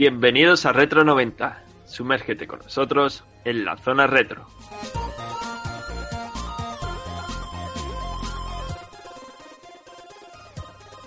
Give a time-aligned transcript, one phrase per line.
[0.00, 1.64] Bienvenidos a Retro 90.
[1.84, 4.46] Sumérgete con nosotros en la zona retro.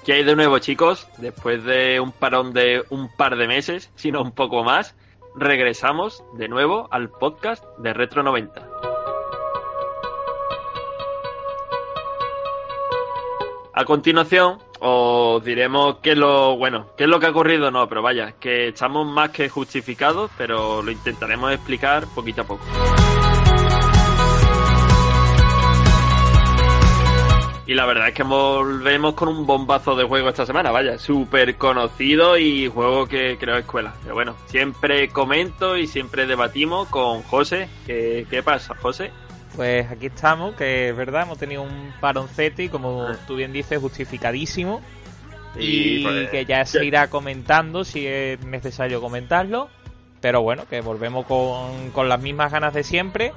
[0.03, 1.08] ¿Qué hay de nuevo, chicos?
[1.19, 4.94] Después de un parón de un par de meses, si no un poco más,
[5.36, 8.67] regresamos de nuevo al podcast de Retro 90.
[13.73, 17.88] A continuación, os diremos qué es lo bueno, qué es lo que ha ocurrido, no,
[17.88, 22.66] pero vaya, que estamos más que justificados, pero lo intentaremos explicar poquito a poco.
[27.68, 31.56] Y la verdad es que volvemos con un bombazo de juego esta semana, vaya, súper
[31.58, 33.94] conocido y juego que creo escuela.
[34.02, 37.70] Pero bueno, siempre comento y siempre debatimos con José.
[37.86, 39.12] ¿Qué, qué pasa, José?
[39.56, 43.79] Pues aquí estamos, que es verdad, hemos tenido un paroncete y como tú bien dices,
[43.79, 44.81] justificadísimo.
[45.57, 49.69] Y, Y, pues, que ya se irá comentando si es necesario comentarlo.
[50.22, 53.34] Pero bueno, que volvemos con, con las mismas ganas de siempre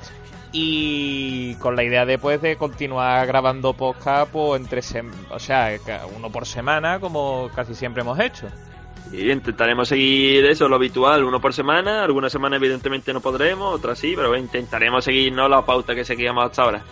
[0.52, 5.70] y con la idea después de continuar grabando podcast pues, entre sem- o sea,
[6.16, 8.46] uno por semana como casi siempre hemos hecho.
[9.12, 12.04] Y intentaremos seguir eso, lo habitual, uno por semana.
[12.04, 15.48] Algunas semanas, evidentemente, no podremos, otras sí, pero intentaremos seguir ¿no?
[15.48, 16.82] la pauta que seguíamos hasta ahora.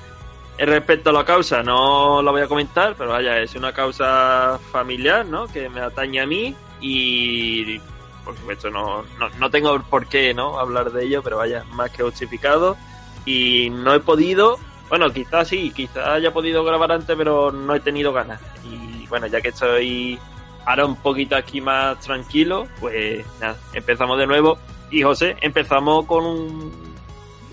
[0.59, 4.59] Eh, Respecto a la causa, no la voy a comentar, pero vaya, es una causa
[4.71, 5.47] familiar, ¿no?
[5.47, 7.78] Que me atañe a mí y,
[8.25, 10.59] por supuesto, no, no, no tengo por qué, ¿no?
[10.59, 12.77] Hablar de ello, pero vaya, más que justificado.
[13.25, 14.59] Y no he podido,
[14.89, 18.41] bueno, quizás sí, quizás haya podido grabar antes, pero no he tenido ganas.
[18.65, 20.19] Y bueno, ya que estoy
[20.65, 24.59] ahora un poquito aquí más tranquilo, pues nada, empezamos de nuevo.
[24.91, 26.93] Y José, empezamos con un,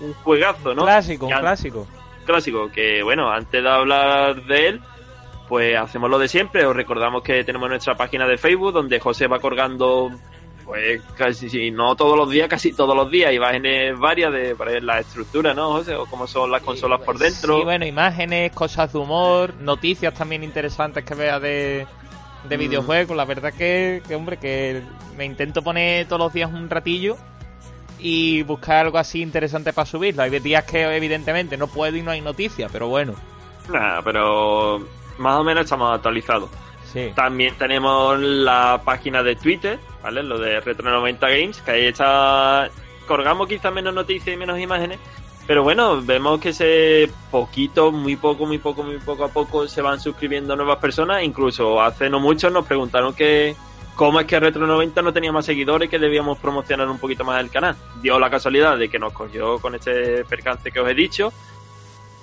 [0.00, 0.82] un juegazo, ¿no?
[0.82, 1.86] Clásico, un clásico.
[2.26, 4.80] clásico, que bueno, antes de hablar de él,
[5.48, 6.66] pues hacemos lo de siempre.
[6.66, 10.10] Os recordamos que tenemos nuestra página de Facebook donde José va colgando,
[10.64, 14.72] pues casi, si no todos los días, casi todos los días, imágenes varias de para
[14.72, 15.94] ver la estructura, ¿no, José?
[15.94, 17.56] O cómo son las consolas por dentro.
[17.58, 21.86] Sí, bueno, imágenes, cosas de humor, noticias también interesantes que vea de,
[22.48, 22.60] de Mm.
[22.60, 23.16] videojuegos.
[23.16, 24.82] La verdad que, que, hombre, que
[25.16, 27.16] me intento poner todos los días un ratillo
[27.98, 30.22] y buscar algo así interesante para subirlo.
[30.22, 33.14] Hay días que evidentemente no puedo y no hay noticias, pero bueno,
[33.70, 34.84] Nada, pero
[35.18, 36.48] más o menos estamos actualizados.
[36.92, 37.12] sí.
[37.14, 40.22] También tenemos la página de Twitter, ¿vale?
[40.22, 42.68] Lo de Retro90 Games, que ahí está.
[43.06, 44.98] Colgamos quizás menos noticias y menos imágenes.
[45.46, 49.82] Pero bueno, vemos que se poquito, muy poco, muy poco, muy poco a poco se
[49.82, 51.24] van suscribiendo nuevas personas.
[51.24, 53.56] Incluso hace no mucho nos preguntaron que
[53.96, 57.40] cómo es que Retro90 no tenía más seguidores y que debíamos promocionar un poquito más
[57.40, 57.74] el canal.
[58.00, 61.32] Dio la casualidad de que nos cogió con este percance que os he dicho.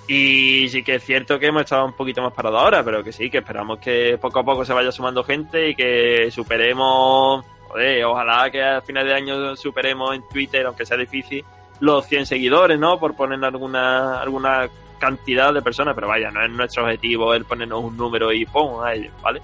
[0.08, 3.12] Y sí que es cierto que hemos estado un poquito más parados ahora, pero que
[3.12, 8.04] sí, que esperamos que poco a poco se vaya sumando gente y que superemos, joder,
[8.06, 11.44] ojalá que a final de año superemos en Twitter, aunque sea difícil,
[11.80, 12.98] los 100 seguidores, ¿no?
[12.98, 17.84] Por poner alguna, alguna cantidad de personas, pero vaya, no es nuestro objetivo el ponernos
[17.84, 19.40] un número y pum, ahí, ¿vale?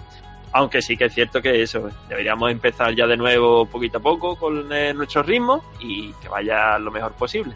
[0.52, 4.36] Aunque sí que es cierto que eso, deberíamos empezar ya de nuevo poquito a poco
[4.36, 7.54] con eh, nuestro ritmo y que vaya lo mejor posible.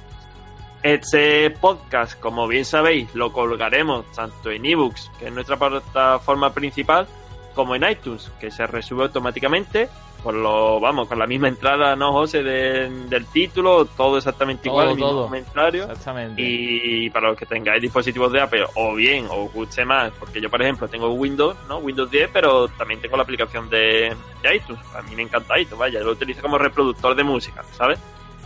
[0.83, 7.07] Este podcast, como bien sabéis, lo colgaremos tanto en ebooks, que es nuestra plataforma principal,
[7.55, 9.89] como en iTunes, que se resube automáticamente.
[10.23, 12.43] Con lo, vamos, con la misma entrada, ¿no, José?
[12.43, 15.25] de- del título, todo exactamente igual, Todo, el mismo todo.
[15.25, 15.83] comentario.
[15.85, 16.43] Exactamente.
[16.43, 20.51] Y para los que tengáis dispositivos de Apple, o bien os guste más, porque yo,
[20.51, 21.79] por ejemplo, tengo Windows, ¿no?
[21.79, 24.83] Windows 10, pero también tengo la aplicación de, de iTunes.
[24.95, 27.99] A mí me encanta iTunes, vaya, lo utilizo como reproductor de música, ¿sabes?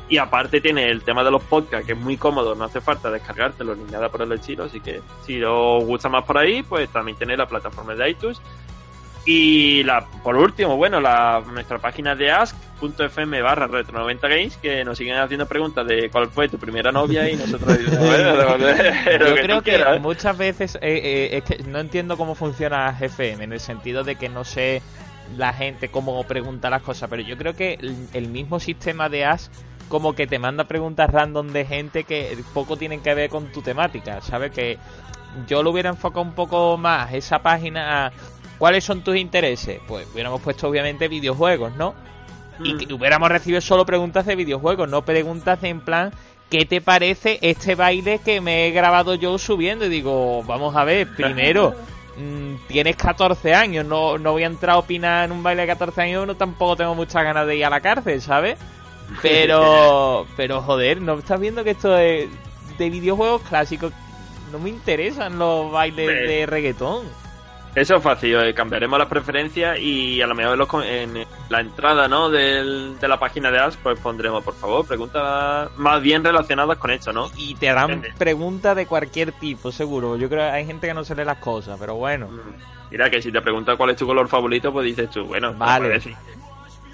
[0.08, 3.10] Y aparte tiene el tema de los podcasts, que es muy cómodo, no hace falta
[3.10, 6.90] descargártelo ni nada por el estilo, así que si os gusta más por ahí, pues
[6.90, 8.38] también tenéis la plataforma de iTunes.
[9.24, 14.84] Y la, por último, bueno, la, nuestra página de ask.fm barra retro 90 games, que
[14.84, 19.42] nos siguen haciendo preguntas de cuál fue tu primera novia y nosotros bueno, Yo que
[19.42, 20.00] creo que quieras.
[20.00, 24.16] muchas veces eh, eh, es que no entiendo cómo funciona GFM en el sentido de
[24.16, 24.82] que no sé
[25.36, 29.24] la gente cómo pregunta las cosas, pero yo creo que el, el mismo sistema de
[29.24, 29.52] Ask
[29.88, 33.62] como que te manda preguntas random de gente que poco tienen que ver con tu
[33.62, 34.50] temática, ¿sabes?
[34.50, 34.78] Que
[35.46, 38.12] yo lo hubiera enfocado un poco más esa página a
[38.62, 39.80] ¿cuáles son tus intereses?
[39.88, 41.94] Pues hubiéramos puesto obviamente videojuegos, ¿no?
[42.62, 42.78] y Mm.
[42.78, 46.12] que hubiéramos recibido solo preguntas de videojuegos, no preguntas en plan,
[46.48, 49.86] ¿qué te parece este baile que me he grabado yo subiendo?
[49.86, 51.74] Y digo, vamos a ver, primero,
[52.16, 55.66] mm, tienes 14 años, no, no voy a entrar a opinar en un baile de
[55.66, 58.60] 14 años, no tampoco tengo muchas ganas de ir a la cárcel, ¿sabes?
[59.22, 62.28] Pero, pero joder, ¿no estás viendo que esto es
[62.78, 63.92] de videojuegos clásicos?
[64.52, 67.21] No me interesan los bailes de reggaetón.
[67.74, 71.24] Eso es fácil, eh, cambiaremos las preferencias y a lo mejor en, los co- en
[71.48, 72.28] la entrada ¿no?
[72.28, 76.90] del- de la página de Ask pues pondremos, por favor, preguntas más bien relacionadas con
[76.90, 77.30] esto, ¿no?
[77.38, 78.18] Y te dan Entiende.
[78.18, 80.18] preguntas de cualquier tipo, seguro.
[80.18, 82.28] Yo creo que hay gente que no se lee las cosas, pero bueno.
[82.28, 82.40] Mm.
[82.90, 85.86] Mira que si te pregunta cuál es tu color favorito, pues dices tú, bueno, Vale.
[85.86, 86.16] puedes decir.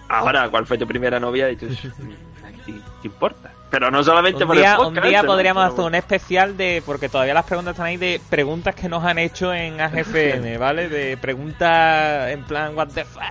[0.09, 1.51] Ahora, ¿cuál fue tu primera novia?
[1.51, 1.67] Y tú,
[1.99, 2.63] "Mm,
[3.03, 3.53] ¿qué importa?
[3.71, 7.09] Pero no solamente Un por día, el un día podríamos hacer un especial de, porque
[7.09, 10.89] todavía las preguntas están ahí, de preguntas que nos han hecho en AGFM, ¿vale?
[10.89, 13.23] De preguntas en plan, what the fuck.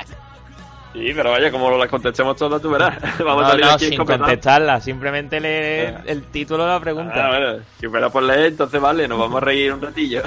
[0.94, 2.96] Sí, pero vaya, como las contestemos todas, tú verás.
[3.20, 4.28] Vamos a salir no, aquí sin escopetados.
[4.28, 6.02] contestarla, simplemente leer Ah.
[6.08, 7.26] el título de la pregunta.
[7.26, 10.24] Ah, bueno, si fuera por leer, entonces vale, nos vamos a reír un ratillo.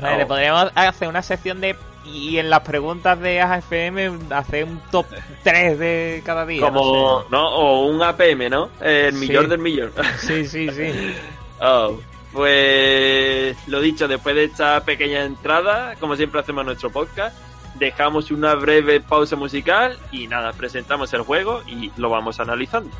[0.00, 1.76] Vale, podríamos hacer una sección de,
[2.12, 5.06] y en las preguntas de AGFM hacer un top
[5.42, 6.60] 3 de cada día.
[6.60, 7.48] Como, no ¿no?
[7.54, 8.70] O un APM, ¿no?
[8.80, 9.18] El Sí.
[9.20, 9.92] millón del millón.
[10.20, 10.44] sé.
[10.44, 11.14] Sí, sí, sí.
[11.60, 11.98] Oh,
[12.32, 17.36] pues lo dicho, después de esta pequeña entrada, como siempre hacemos en nuestro podcast,
[17.74, 22.90] dejamos una breve pausa musical y nada, presentamos el juego y lo vamos analizando.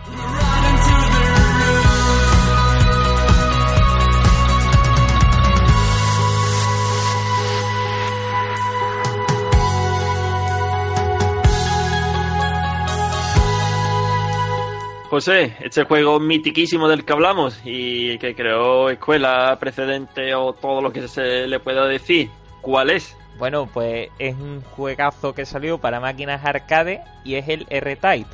[15.10, 20.92] José, este juego mitiquísimo del que hablamos y que creó escuela precedente o todo lo
[20.92, 22.28] que se le pueda decir,
[22.60, 23.16] ¿cuál es?
[23.38, 28.28] Bueno, pues es un juegazo que salió para máquinas arcade y es el R-Type.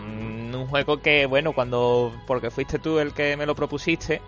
[0.00, 2.12] Mm, un juego que, bueno, cuando.
[2.26, 4.22] Porque fuiste tú el que me lo propusiste.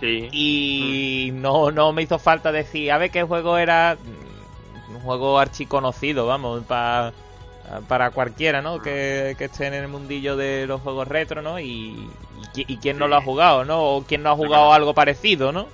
[0.00, 0.28] Sí.
[0.32, 3.96] Y no, no me hizo falta decir, a ver qué juego era.
[4.00, 7.12] Mm, Un juego archiconocido, vamos, pa-
[7.88, 8.80] para cualquiera, ¿no?
[8.80, 11.58] Que, que esté en el mundillo de los juegos retro, ¿no?
[11.58, 13.82] Y, y, qui- y quién no lo ha jugado, ¿no?
[13.82, 15.66] O quién no ha jugado algo parecido, ¿no?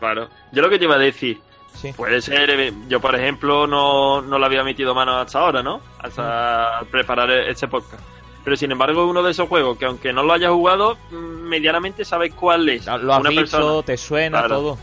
[0.00, 0.28] Claro.
[0.52, 1.40] Yo lo que te iba a decir,
[1.74, 1.92] Sí.
[1.92, 5.80] puede ser, eh, yo por ejemplo no, no le había metido mano hasta ahora, ¿no?
[5.98, 8.02] Hasta preparar este podcast.
[8.44, 11.14] Pero sin embargo uno de esos juegos que aunque no lo hayas jugado, mm,
[11.48, 12.86] medianamente sabes cuál es.
[12.86, 14.56] Lo has Una visto, persona- te suena Claro.
[14.56, 14.78] todo.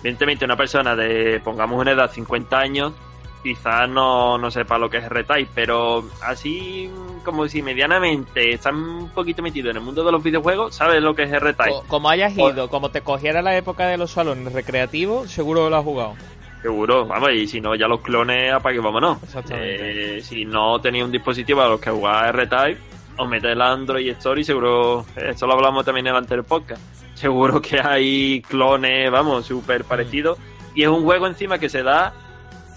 [0.00, 2.92] Evidentemente una persona de, pongamos una edad, 50 años,
[3.42, 8.70] quizás no, no sepa lo que es R-Type, pero así mm, como si medianamente está
[8.70, 11.70] un poquito metido en el mundo de los videojuegos, sabes lo que es R-Type.
[11.70, 15.64] Co- como hayas Por- ido, como te cogiera la época de los salones recreativos, seguro
[15.64, 16.14] que lo has jugado.
[16.62, 19.22] Seguro, vamos, y si no, ya los clones apague, vámonos.
[19.22, 20.16] Exactamente.
[20.18, 22.80] Eh, si no tenéis un dispositivo a los que jugar R-Type,
[23.16, 26.44] os metéis la Android Store y seguro, eh, esto lo hablamos también en el anterior
[26.44, 26.82] podcast,
[27.14, 30.38] seguro que hay clones, vamos, súper parecidos.
[30.74, 32.12] Y es un juego encima que se da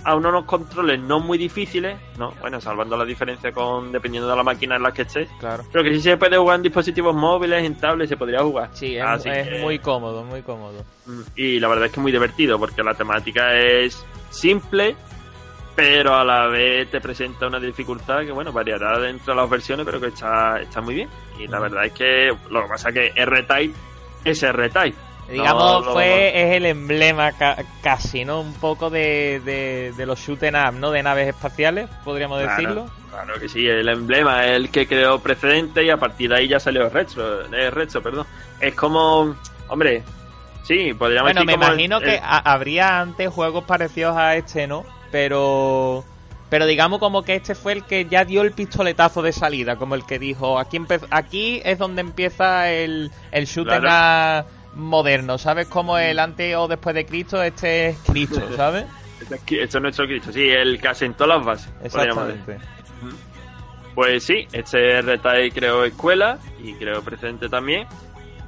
[0.04, 4.44] a unos controles no muy difíciles, no, bueno, salvando la diferencia con dependiendo de la
[4.44, 5.64] máquina en la que estés, Claro.
[5.72, 8.70] pero que sí se puede jugar en dispositivos móviles, en tablets, se podría jugar.
[8.74, 10.84] Sí, es, Así es que- muy cómodo, muy cómodo.
[11.06, 14.96] Mm, Y la verdad es que es muy divertido porque la temática es simple,
[15.76, 19.86] pero a la vez te presenta una dificultad que, bueno, variará dentro de las versiones,
[19.86, 21.10] pero que está, está muy bien.
[21.40, 23.74] Y la verdad es que lo que pasa es que R-Type
[24.26, 24.98] es R-Type.
[25.32, 28.42] Digamos, No, no, fue es el emblema ca- casi, ¿no?
[28.42, 30.92] Un poco de, de, de los shoot 'em up, ¿no?
[30.92, 32.86] De naves espaciales, podríamos Claro, decirlo.
[33.10, 36.48] Claro que sí, el emblema es el que creó precedente y a partir de ahí
[36.48, 38.26] ya salió el retro, el retro, perdón.
[38.60, 39.36] Es como,
[39.68, 40.04] hombre,
[40.64, 44.68] sí, podríamos Bueno, decir me como imagino que el- habría antes juegos parecidos a este,
[44.68, 44.86] ¿no?
[45.12, 46.04] Pero
[46.50, 49.96] Pero digamos como que este fue el que ya dio el pistoletazo de salida, como
[49.96, 53.82] el que dijo, aquí aquí es donde empieza el, el shooter
[54.74, 55.68] moderno, ¿sabes?
[55.68, 58.86] Como el antes o después de Cristo, este es Cristo, ¿sabes?
[59.20, 61.72] Este es nuestro Cristo, sí, el que asentó las bases.
[61.84, 62.58] Exactamente.
[63.94, 67.88] Pues sí, este retail creo escuela y creo presente también.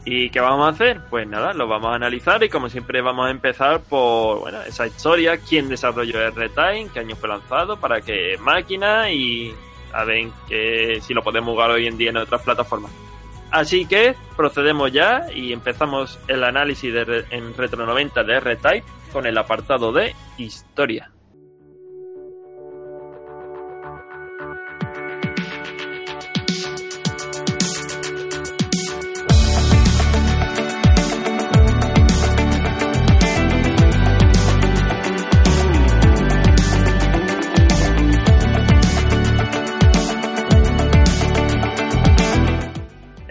[0.06, 1.02] ¿Y qué vamos a hacer?
[1.10, 4.86] Pues nada, lo vamos a analizar y como siempre vamos a empezar por bueno, esa
[4.86, 9.54] historia, quién desarrolló el Retime, qué año fue lanzado, para qué máquina y
[9.94, 12.92] a ver que, si lo podemos jugar hoy en día en otras plataformas.
[13.54, 19.28] Así que procedemos ya y empezamos el análisis de, en Retro 90 de R-Type con
[19.28, 21.12] el apartado de historia.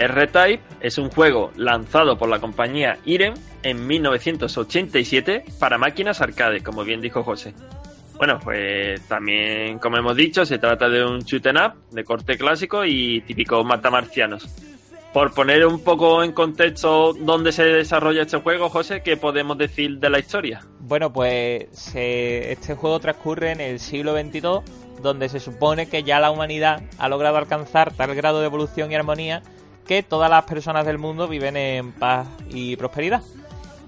[0.02, 6.82] R-Type es un juego lanzado por la compañía Irem en 1987 para máquinas arcade, como
[6.84, 7.54] bien dijo José.
[8.16, 12.84] Bueno, pues también, como hemos dicho, se trata de un shoot up de corte clásico
[12.84, 14.48] y típico matamarcianos.
[15.12, 19.98] Por poner un poco en contexto dónde se desarrolla este juego, José, ¿qué podemos decir
[19.98, 20.60] de la historia?
[20.80, 24.62] Bueno, pues este juego transcurre en el siglo XXII,
[25.02, 28.94] donde se supone que ya la humanidad ha logrado alcanzar tal grado de evolución y
[28.94, 29.42] armonía
[29.86, 33.22] que todas las personas del mundo viven en paz y prosperidad.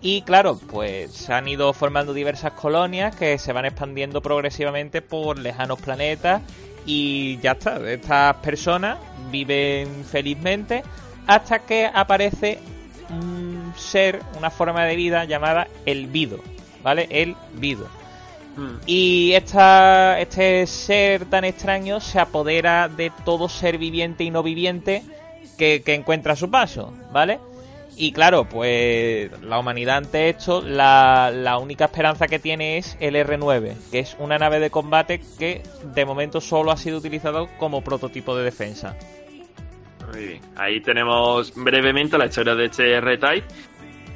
[0.01, 5.39] Y claro, pues se han ido formando diversas colonias que se van expandiendo progresivamente por
[5.39, 6.43] lejanos planetas
[6.85, 8.99] y ya está, estas personas
[9.31, 10.83] viven felizmente
[11.27, 12.59] hasta que aparece
[13.09, 16.39] un ser, una forma de vida llamada el Vido,
[16.83, 17.07] ¿vale?
[17.11, 17.87] El Vido.
[18.57, 18.77] Mm.
[18.87, 25.03] Y esta, este ser tan extraño se apodera de todo ser viviente y no viviente
[25.57, 27.39] que, encuentra a su paso, ¿vale?
[27.97, 33.15] Y claro, pues la humanidad ante esto, la, la, única esperanza que tiene es el
[33.15, 35.63] R9, que es una nave de combate que
[35.95, 38.97] de momento solo ha sido utilizado como prototipo de defensa.
[40.13, 40.41] Muy bien.
[40.57, 43.47] Ahí tenemos brevemente la historia de este R-Type.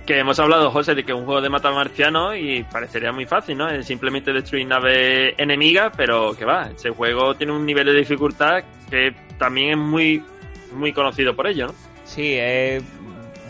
[0.07, 3.27] Que hemos hablado, José, de que es un juego de mata marciano y parecería muy
[3.27, 3.69] fácil, ¿no?
[3.69, 8.65] Es simplemente destruir nave enemiga, pero que va, este juego tiene un nivel de dificultad
[8.89, 10.23] que también es muy
[10.73, 11.75] muy conocido por ello, ¿no?
[12.05, 12.83] Sí, es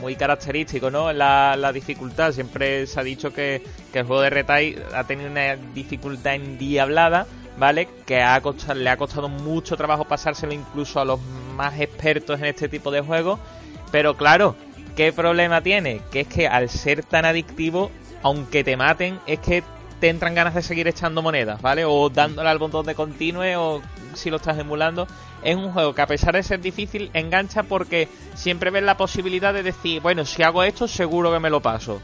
[0.00, 1.12] muy característico, ¿no?
[1.12, 2.32] La, la dificultad.
[2.32, 7.26] Siempre se ha dicho que, el juego de Retail ha tenido una dificultad endiablada,
[7.58, 7.88] ¿vale?
[8.06, 8.40] Que ha
[8.74, 11.20] le ha costado mucho trabajo pasárselo incluso a los
[11.56, 13.40] más expertos en este tipo de juegos.
[13.90, 14.54] Pero claro,
[14.96, 16.00] ¿qué problema tiene?
[16.12, 17.90] Que es que al ser tan adictivo,
[18.22, 19.64] aunque te maten, es que
[20.00, 21.84] te entran ganas de seguir echando monedas, ¿vale?
[21.84, 23.82] O dándole al botón de continue o
[24.14, 25.08] si lo estás emulando.
[25.42, 29.54] Es un juego que a pesar de ser difícil, engancha porque siempre ves la posibilidad
[29.54, 32.00] de decir, bueno, si hago esto seguro que me lo paso.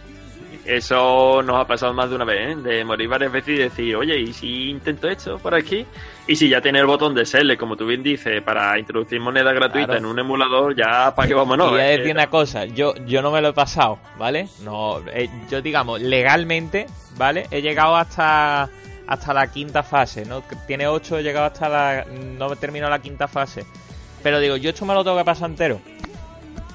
[0.65, 2.57] Eso nos ha pasado más de una vez, ¿eh?
[2.57, 5.85] de morir varias veces y decir, oye, ¿y si intento esto por aquí?
[6.27, 9.53] Y si ya tiene el botón de Sele, como tú bien dices, para introducir moneda
[9.53, 11.69] gratuita en un emulador, ya para que vámonos.
[11.69, 14.49] Y voy a decir una cosa, yo, yo no me lo he pasado, ¿vale?
[14.63, 16.87] No, eh, yo digamos, legalmente,
[17.19, 17.47] ¿vale?
[17.51, 18.71] He llegado hasta
[19.07, 20.43] hasta la quinta fase, ¿no?
[20.67, 22.05] Tiene ocho, he llegado hasta la...
[22.39, 23.65] no he terminado la quinta fase.
[24.23, 25.81] Pero digo, yo esto me lo tengo que pasar entero.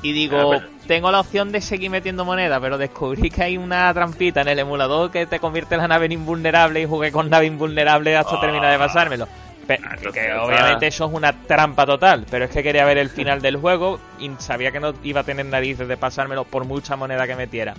[0.01, 3.93] Y digo, ah, tengo la opción de seguir metiendo moneda, pero descubrí que hay una
[3.93, 7.47] trampita en el emulador que te convierte la nave en invulnerable y jugué con nave
[7.47, 8.87] invulnerable hasta terminar de ah.
[8.87, 9.27] pasármelo.
[9.83, 13.41] Ah, que obviamente eso es una trampa total, pero es que quería ver el final
[13.41, 17.27] del juego y sabía que no iba a tener narices de pasármelo por mucha moneda
[17.27, 17.75] que metiera.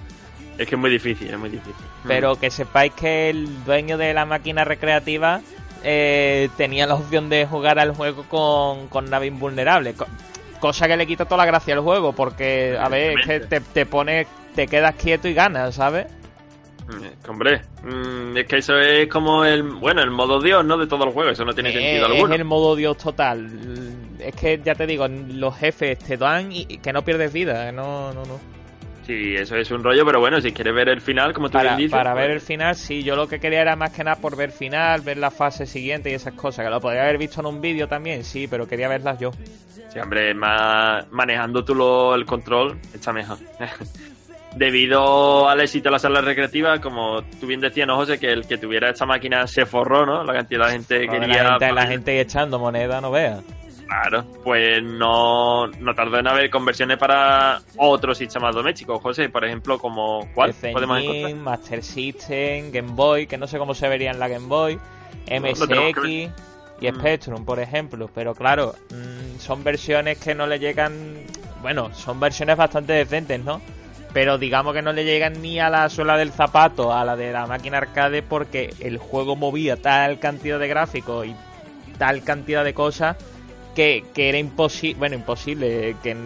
[0.61, 1.75] Es que es muy difícil, es muy difícil.
[2.07, 5.41] Pero que sepáis que el dueño de la máquina recreativa
[5.83, 9.95] eh, tenía la opción de jugar al juego con, con nave invulnerable
[10.61, 13.61] cosa que le quita toda la gracia al juego, porque, a ver, es que te,
[13.61, 16.07] te pones, te quedas quieto y ganas, ¿sabes?
[16.87, 20.77] Mm, hombre, mm, es que eso es como el, bueno, el modo Dios, ¿no?
[20.77, 22.35] De todo el juego, eso no tiene sentido alguno.
[22.35, 23.49] Es el modo Dios total.
[24.19, 27.73] Es que ya te digo, los jefes te dan y, que no pierdes vida, ¿eh?
[27.73, 28.60] no, no, no.
[29.07, 31.71] Sí, eso es un rollo, pero bueno, si quieres ver el final, como tú para,
[31.71, 31.93] bien dices.
[31.93, 34.37] Para ver pues el final, sí, yo lo que quería era más que nada por
[34.37, 37.47] ver final, ver la fase siguiente y esas cosas, que lo podría haber visto en
[37.47, 39.33] un vídeo también, sí, pero quería verlas yo.
[39.93, 43.39] Sí, hombre, más manejando tú lo, el control, está mejor.
[44.55, 48.19] Debido al éxito de la sala recreativa, como tú bien decías, ¿no, José?
[48.19, 50.25] Que el que tuviera esta máquina se forró, ¿no?
[50.25, 51.43] La cantidad de gente que quería.
[51.45, 53.45] La gente, la gente echando moneda, no veas.
[53.91, 59.81] Claro, pues no, no tardó en haber conversiones para otros sistemas domésticos, José, por ejemplo,
[59.81, 61.35] como ¿cuál podemos encontrar?
[61.35, 64.79] Master System, Game Boy, que no sé cómo se vería en la Game Boy,
[65.29, 66.09] MSX.
[66.81, 68.09] y Spectrum, por ejemplo.
[68.15, 71.25] Pero claro, mm, son versiones que no le llegan.
[71.61, 73.61] Bueno, son versiones bastante decentes, ¿no?
[74.13, 77.33] Pero digamos que no le llegan ni a la suela del zapato, a la de
[77.33, 81.35] la máquina arcade, porque el juego movía tal cantidad de gráficos y
[81.99, 83.17] tal cantidad de cosas
[83.75, 86.17] que, que era imposible, bueno, imposible, que,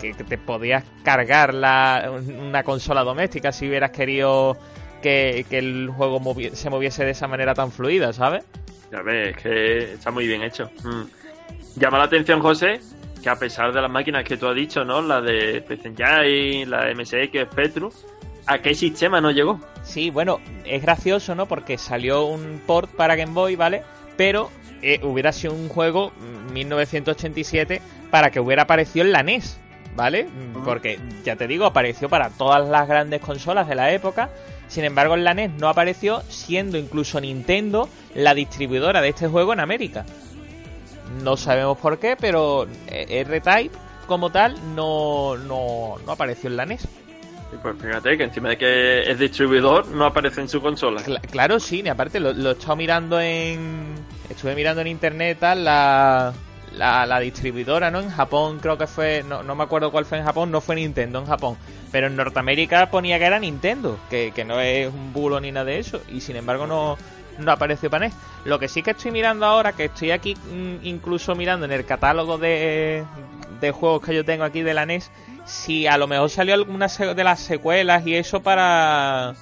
[0.00, 4.56] que, te podías cargar la, una consola doméstica si hubieras querido
[5.02, 6.20] que, que el juego
[6.52, 8.44] se moviese de esa manera tan fluida, ¿sabes?
[8.90, 10.70] Ya ves, que está muy bien hecho.
[10.84, 11.80] Mm.
[11.80, 12.80] Llama la atención, José,
[13.22, 15.02] que a pesar de las máquinas que tú has dicho, ¿no?
[15.02, 17.90] La de PC Engine, la de MSX, Spectrum,
[18.46, 19.60] ¿a qué sistema no llegó?
[19.82, 21.46] Sí, bueno, es gracioso, ¿no?
[21.46, 23.82] Porque salió un port para Game Boy, ¿vale?
[24.16, 24.50] Pero
[24.86, 26.12] eh, hubiera sido un juego
[26.52, 29.58] 1987 mm, para que hubiera aparecido en la NES,
[29.96, 30.28] ¿vale?
[30.62, 34.28] Porque, ya te digo, apareció para todas las grandes consolas de la época.
[34.68, 39.54] Sin embargo, en la NES no apareció, siendo incluso Nintendo la distribuidora de este juego
[39.54, 40.04] en América.
[41.22, 43.74] No sabemos por qué, pero eh, R-Type
[44.06, 46.86] como tal no, no, no apareció en la NES.
[47.62, 51.02] Pues fíjate que encima de que es distribuidor, no aparece en su consola.
[51.30, 53.94] claro, sí, y aparte lo, lo he estado mirando en.
[54.28, 56.32] Estuve mirando en internet la,
[56.72, 58.00] la, distribuidora, ¿no?
[58.00, 59.22] En Japón creo que fue.
[59.22, 61.56] No, no, me acuerdo cuál fue en Japón, no fue Nintendo en Japón.
[61.92, 65.66] Pero en Norteamérica ponía que era Nintendo, que, que no es un bulo ni nada
[65.66, 66.00] de eso.
[66.08, 66.96] Y sin embargo no,
[67.38, 68.14] no apareció para NES.
[68.44, 71.84] Lo que sí que estoy mirando ahora, que estoy aquí mm, incluso mirando en el
[71.84, 73.04] catálogo de,
[73.60, 75.10] de juegos que yo tengo aquí de la NES,
[75.44, 79.34] si a lo mejor salió alguna de las secuelas y eso para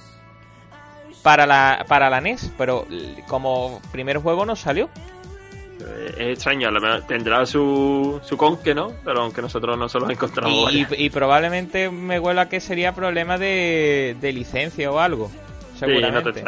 [1.22, 2.86] para la para la NES, pero
[3.28, 4.88] como primer juego no salió.
[5.80, 6.70] Eh, es extraño,
[7.06, 8.92] tendrá su, su conque, ¿no?
[9.04, 10.72] Pero aunque nosotros no se los encontramos.
[10.72, 15.30] Y, y, probablemente me huela que sería problema de, de licencia o algo.
[15.78, 16.44] Seguramente.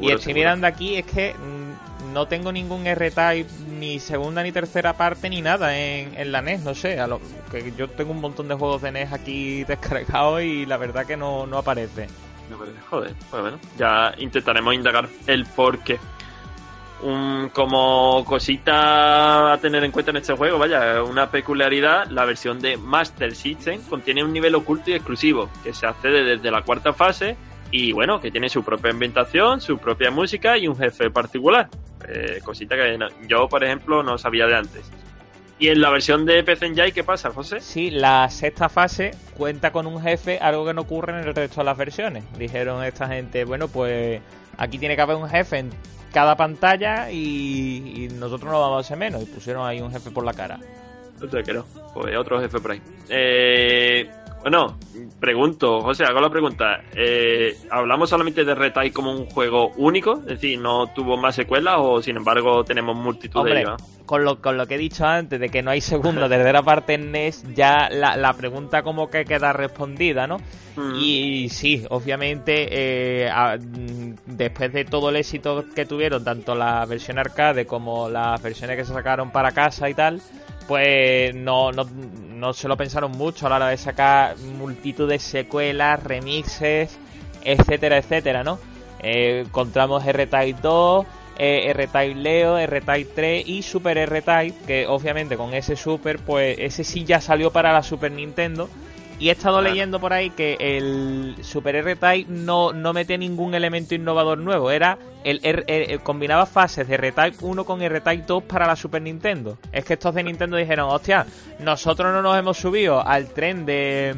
[0.00, 4.94] y estoy mirando aquí, es que mm, no tengo ningún R-Type, ni segunda ni tercera
[4.94, 7.00] parte, ni nada en, en la NES, no sé.
[7.00, 10.76] A lo, que yo tengo un montón de juegos de NES aquí descargados y la
[10.76, 12.08] verdad que no, no aparece.
[12.90, 15.98] Joder, pues bueno, ya intentaremos indagar el porqué.
[17.02, 22.60] Un, como cosita a tener en cuenta en este juego, vaya, una peculiaridad, la versión
[22.60, 26.94] de Master System contiene un nivel oculto y exclusivo que se accede desde la cuarta
[26.94, 27.36] fase
[27.70, 31.68] y bueno, que tiene su propia ambientación, su propia música y un jefe particular.
[32.08, 34.90] Eh, cosita que yo, por ejemplo, no sabía de antes.
[35.58, 37.60] ¿Y en la versión de PC Engine qué pasa, José?
[37.60, 41.60] Sí, la sexta fase cuenta con un jefe, algo que no ocurre en el resto
[41.60, 42.24] de las versiones.
[42.36, 44.20] Dijeron esta gente, bueno, pues
[44.58, 45.70] aquí tiene que haber un jefe en
[46.12, 49.22] cada pantalla y, nosotros no vamos a hacer menos.
[49.22, 50.58] Y pusieron ahí un jefe por la cara.
[51.20, 51.64] No sé qué no.
[51.94, 52.82] Pues otro jefe por ahí.
[53.08, 54.10] Eh,
[54.44, 54.76] bueno,
[55.18, 56.82] pregunto, José, hago la pregunta.
[56.94, 60.18] Eh, ¿Hablamos solamente de Retai como un juego único?
[60.18, 63.64] Es decir, ¿no tuvo más secuelas o sin embargo tenemos multitud de?
[64.04, 66.92] Con lo, con lo que he dicho antes, de que no hay segunda, tercera parte
[66.92, 70.36] en NES, ya la, la pregunta como que queda respondida, ¿no?
[70.76, 70.94] Mm.
[70.96, 73.30] Y, sí, obviamente, eh,
[74.26, 78.84] después de todo el éxito que tuvieron, tanto la versión arcade como las versiones que
[78.84, 80.20] se sacaron para casa y tal,
[80.66, 85.18] pues no, no, no se lo pensaron mucho a la hora de sacar multitud de
[85.18, 86.98] secuelas, remixes,
[87.44, 88.58] etcétera, etcétera, ¿no?
[89.00, 91.06] Eh, encontramos R-Type 2,
[91.38, 96.84] eh, R-Type Leo, R-Type 3 y Super R-Type, que obviamente con ese Super, pues ese
[96.84, 98.68] sí ya salió para la Super Nintendo
[99.18, 103.94] y he estado leyendo por ahí que el Super R-Type no, no mete ningún elemento
[103.94, 104.70] innovador nuevo.
[104.70, 109.58] Era el, R, combinaba fases de R-Type 1 con R-Type 2 para la Super Nintendo.
[109.72, 111.26] Es que estos de Nintendo dijeron, hostia,
[111.60, 114.14] nosotros no nos hemos subido al tren de,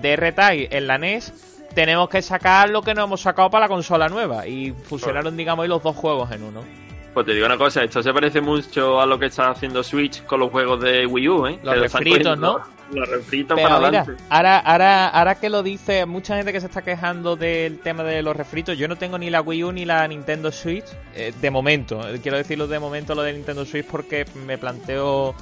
[0.00, 1.32] de R-Type en la NES,
[1.74, 4.46] tenemos que sacar lo que no hemos sacado para la consola nueva.
[4.46, 6.87] Y fusionaron, digamos, los dos juegos en uno.
[7.14, 10.24] Pues te digo una cosa, esto se parece mucho a lo que está haciendo Switch
[10.24, 11.58] con los juegos de Wii U, ¿eh?
[11.62, 12.60] Los refritos, ¿no?
[12.92, 14.12] Los refritos para adelante.
[14.28, 18.22] Ahora, ahora, ahora que lo dice, mucha gente que se está quejando del tema de
[18.22, 21.50] los refritos, yo no tengo ni la Wii U ni la Nintendo Switch, eh, de
[21.50, 22.00] momento.
[22.22, 25.34] Quiero decirlo de momento lo de Nintendo Switch porque me planteo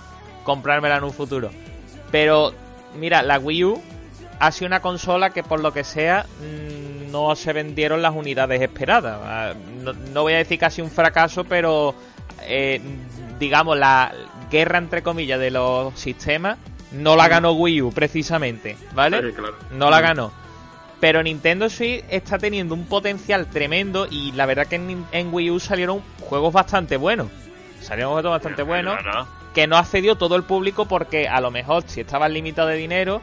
[0.45, 1.51] comprármela en un futuro.
[2.11, 2.55] Pero,
[2.99, 3.83] mira, la Wii U
[4.39, 6.27] ha sido una consola que por lo que sea...
[6.41, 9.19] Mm, no se vendieron las unidades esperadas.
[9.23, 9.55] Ah,
[10.13, 11.95] no, voy a decir casi un fracaso, pero
[12.43, 12.81] eh,
[13.39, 14.13] digamos la
[14.51, 16.59] guerra entre comillas de los sistemas
[16.93, 19.35] no la ganó Wii U precisamente, ¿vale?
[19.71, 20.31] No la ganó.
[21.01, 25.61] Pero Nintendo Switch está teniendo un potencial tremendo y la verdad que en, Wii U
[25.61, 27.29] salieron juegos bastante buenos.
[27.81, 28.97] Salieron juegos bastante buenos
[29.55, 33.23] que no accedió todo el público porque a lo mejor si estabas limitado de dinero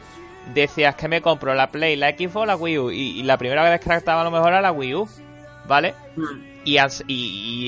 [0.52, 2.90] decías que me compro la Play, la Xbox o la Wii U.
[2.90, 5.08] Y, la primera vez que estaba a lo mejor era la Wii U,
[5.66, 5.94] ¿vale?
[6.16, 6.54] Hmm.
[6.66, 7.14] Y, as- y-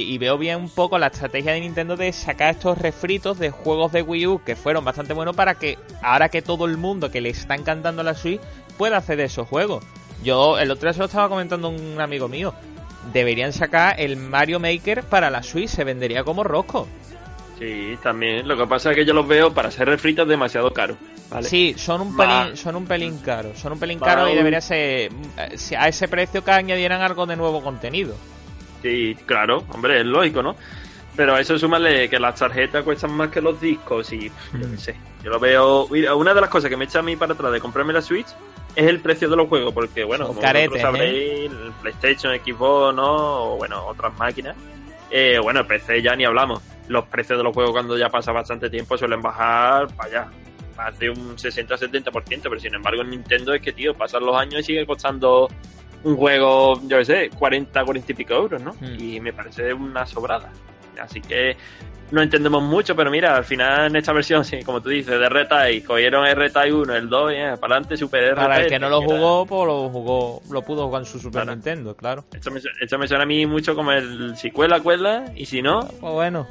[0.09, 3.51] y- y veo bien un poco la estrategia de Nintendo de sacar estos refritos de
[3.51, 7.11] juegos de Wii U que fueron bastante buenos para que ahora que todo el mundo
[7.11, 8.41] que le está encantando la Switch
[8.79, 9.85] pueda hacer esos juegos.
[10.25, 12.55] Yo el otro día se lo estaba comentando un amigo mío.
[13.13, 16.89] Deberían sacar el Mario Maker para la Switch, se vendería como rosco.
[17.59, 18.47] Sí, también.
[18.47, 20.99] Lo que pasa es que yo los veo para ser refritos demasiado caros.
[21.31, 21.49] ¿vale?
[21.49, 25.11] Sí, son un pelín, son un pelín caros, son un pelín caros y debería ser
[25.39, 28.15] eh, a ese precio que añadieran algo de nuevo contenido.
[28.83, 30.55] Sí, claro, hombre, es lógico, ¿no?
[31.17, 34.77] Pero a eso súmale que las tarjetas cuestan más que los discos y yo qué
[34.77, 34.97] sé.
[35.25, 35.89] Yo lo veo.
[35.89, 38.03] Mira, una de las cosas que me echa a mí para atrás de comprarme la
[38.03, 38.27] Switch
[38.77, 42.35] es el precio de los juegos, porque bueno, Son como caretes, vosotros sabréis, el PlayStation,
[42.35, 43.53] Xbox, ¿no?
[43.53, 44.55] O bueno, otras máquinas.
[45.11, 46.63] Eh, bueno, el PC ya ni hablamos.
[46.89, 50.31] Los precios de los juegos cuando ya pasa bastante tiempo suelen bajar para allá.
[50.77, 54.61] Más de un 60-70%, pero sin embargo en Nintendo es que, tío, pasan los años
[54.61, 55.49] y sigue costando
[56.05, 58.75] un juego, yo qué sé, 40, 40 y pico euros, ¿no?
[58.75, 59.01] Mm.
[59.01, 60.53] Y me parece una sobrada.
[61.01, 61.57] Así que
[62.11, 65.27] no entendemos mucho, pero mira, al final en esta versión, sí, como tú dices, de
[65.27, 68.43] R-Type, cogieron R-Type 1, el 2, y, eh, para adelante, Super R-Type.
[68.43, 71.43] Para el que no lo jugó, pues lo jugó, lo pudo jugar en su Super
[71.43, 71.53] Claro.
[71.53, 72.25] Nintendo, claro.
[72.33, 75.63] Esto me, esto me suena a mí mucho como el si cuela, cuela, y si
[75.63, 76.47] no, Pues bueno.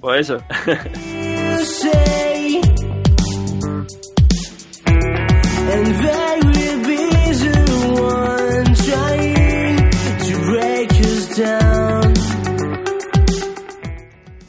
[0.00, 0.38] pues eso.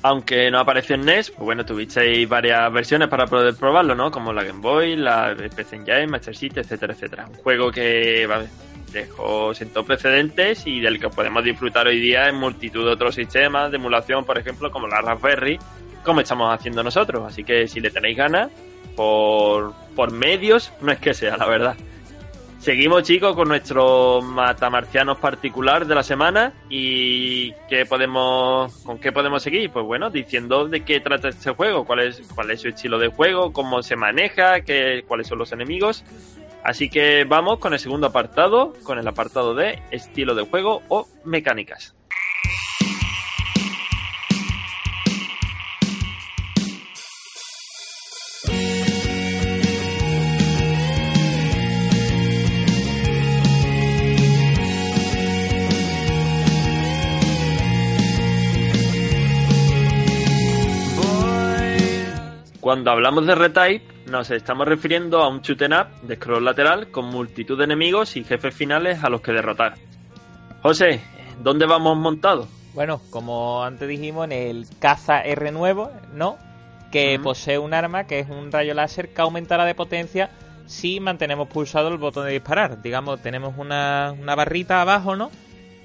[0.08, 4.12] Aunque no apareció en NES, pues bueno, tuvisteis varias versiones para poder probarlo, ¿no?
[4.12, 7.26] Como la Game Boy, la PC Engine, Master System, etcétera, etcétera.
[7.28, 8.46] Un juego que vale,
[8.94, 13.72] dejó, sentó precedentes y del que podemos disfrutar hoy día en multitud de otros sistemas
[13.72, 15.58] de emulación, por ejemplo, como la Raspberry,
[16.04, 17.24] como estamos haciendo nosotros.
[17.26, 18.52] Así que si le tenéis ganas,
[18.96, 21.76] por, por medios, no es que sea, la verdad.
[22.66, 26.52] Seguimos, chicos, con nuestro matamarcianos particular de la semana.
[26.68, 29.70] ¿Y qué podemos, con qué podemos seguir?
[29.70, 33.10] Pues bueno, diciendo de qué trata este juego, cuál es, cuál es su estilo de
[33.10, 36.04] juego, cómo se maneja, qué, cuáles son los enemigos.
[36.64, 41.08] Así que vamos con el segundo apartado, con el apartado de estilo de juego o
[41.24, 41.95] mecánicas.
[62.66, 66.90] Cuando hablamos de retype, nos estamos refiriendo a un shoot 'em up de scroll lateral
[66.90, 69.76] con multitud de enemigos y jefes finales a los que derrotar.
[70.64, 71.00] José,
[71.44, 72.48] ¿dónde vamos montados?
[72.74, 76.40] Bueno, como antes dijimos, en el caza R nuevo, ¿no?
[76.92, 80.32] Que posee un arma que es un rayo láser que aumentará de potencia
[80.66, 82.82] si mantenemos pulsado el botón de disparar.
[82.82, 85.30] Digamos, tenemos una, una barrita abajo, ¿no?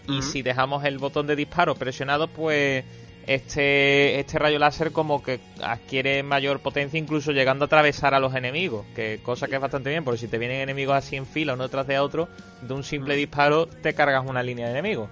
[0.09, 2.87] Y si dejamos el botón de disparo presionado, pues
[3.35, 8.35] este, este rayo láser como que adquiere mayor potencia, incluso llegando a atravesar a los
[8.35, 8.85] enemigos.
[8.95, 11.69] Que cosa que es bastante bien, porque si te vienen enemigos así en fila, uno
[11.69, 12.29] tras de otro,
[12.63, 15.09] de un simple disparo te cargas una línea de enemigos.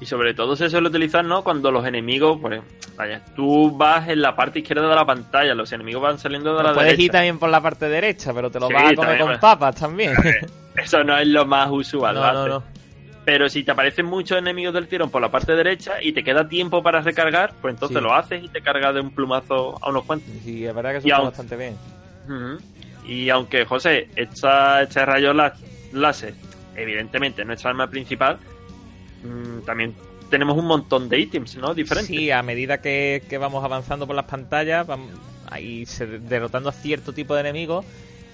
[0.00, 1.44] Y sobre todo se suele utilizar, ¿no?
[1.44, 2.60] Cuando los enemigos, pues,
[2.96, 6.62] vaya, tú vas en la parte izquierda de la pantalla, los enemigos van saliendo de
[6.64, 7.12] la puedes ir derecha.
[7.12, 9.40] también por la parte derecha, pero te lo Sí, vas a comer con bueno.
[9.40, 10.14] papas también.
[10.74, 12.38] Eso no es lo más usual, no, ¿vale?
[12.38, 12.79] no, no.
[13.32, 16.48] Pero si te aparecen muchos enemigos del tirón por la parte derecha y te queda
[16.48, 18.02] tiempo para recargar, pues entonces Sí.
[18.02, 20.28] lo haces y te cargas de un plumazo a unos cuantos.
[20.42, 21.76] Sí, es verdad que eso Y bastante bien.
[23.06, 25.54] Y aunque, José, esta, este rayo lá-
[25.92, 26.34] láser,
[26.74, 28.38] evidentemente, es nuestra arma principal,
[29.22, 29.94] mm, también
[30.28, 31.72] tenemos un montón de ítems, ¿no?
[31.72, 32.08] Diferentes.
[32.16, 35.08] Sí, a medida que, que vamos avanzando por las pantallas, vamos
[35.86, 37.84] se- derrotando a cierto tipo de enemigos,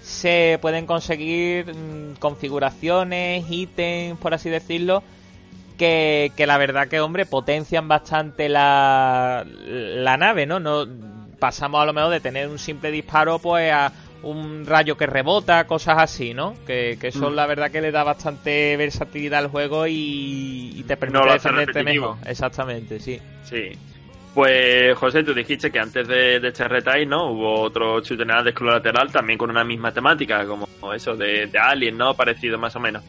[0.02, 5.02] se pueden conseguir mm, configuraciones, ítems, por así decirlo,
[5.78, 10.60] que, que la verdad que, hombre, potencian bastante la, la nave, ¿no?
[10.60, 10.86] no
[11.38, 15.66] Pasamos a lo mejor de tener un simple disparo, pues a un rayo que rebota,
[15.66, 16.54] cosas así, ¿no?
[16.66, 17.34] Que, que eso Mm.
[17.34, 21.82] la verdad que le da bastante versatilidad al juego y, y te permite hace defenderte
[21.82, 22.16] mejor.
[22.26, 23.20] Exactamente, sí.
[23.44, 23.72] Sí.
[24.36, 27.30] Pues, José, tú dijiste que antes de, este retail, ¿no?
[27.30, 31.58] Hubo otro shooter de scroll lateral también con una misma temática, como eso de, de
[31.58, 32.12] Alien, ¿no?
[32.12, 33.02] Parecido más o menos.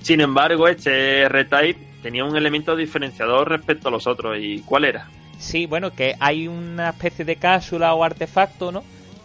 [0.00, 4.36] Sin embargo, este retail tenía un elemento diferenciador respecto a los otros.
[4.40, 5.08] ¿Y cuál era?
[5.38, 8.82] Sí, bueno, que hay una especie de cápsula o artefacto, ¿no?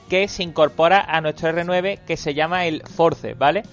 [0.08, 3.64] Que se incorpora a nuestro R9 que se llama el Force, ¿vale?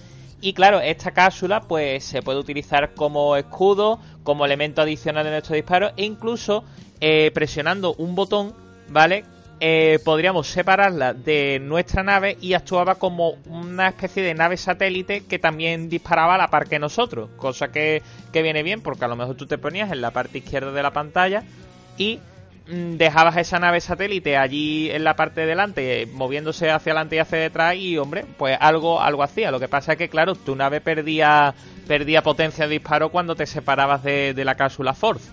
[0.40, 5.54] Y claro, esta cápsula pues se puede utilizar como escudo, como elemento adicional de nuestro
[5.54, 6.64] disparo e incluso
[7.00, 8.52] eh, presionando un botón,
[8.88, 9.24] ¿vale?
[9.58, 15.38] eh, podríamos separarla de nuestra nave y actuaba como una especie de nave satélite que
[15.38, 19.16] también disparaba a la par que nosotros, cosa que, que viene bien porque a lo
[19.16, 21.42] mejor tú te ponías en la parte izquierda de la pantalla
[21.96, 22.20] y
[22.68, 27.20] mm, dejabas esa nave satélite allí en la parte de delante, moviéndose hacia adelante y
[27.20, 29.50] hacia detrás y, hombre, pues algo, algo hacía.
[29.50, 31.54] Lo que pasa es que, claro, tu nave perdía,
[31.86, 35.30] perdía potencia de disparo cuando te separabas de, de la cápsula Force.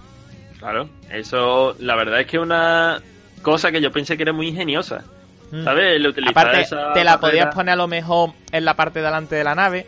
[0.60, 3.02] Claro, eso la verdad es que una
[3.42, 5.04] cosa que yo pensé que era muy ingeniosa.
[5.52, 5.64] Mm.
[5.64, 5.96] ¿Sabes?
[5.98, 9.00] El utilizar Aparte, esa te la barrera- podías poner a lo mejor en la parte
[9.00, 9.86] de delante de la nave.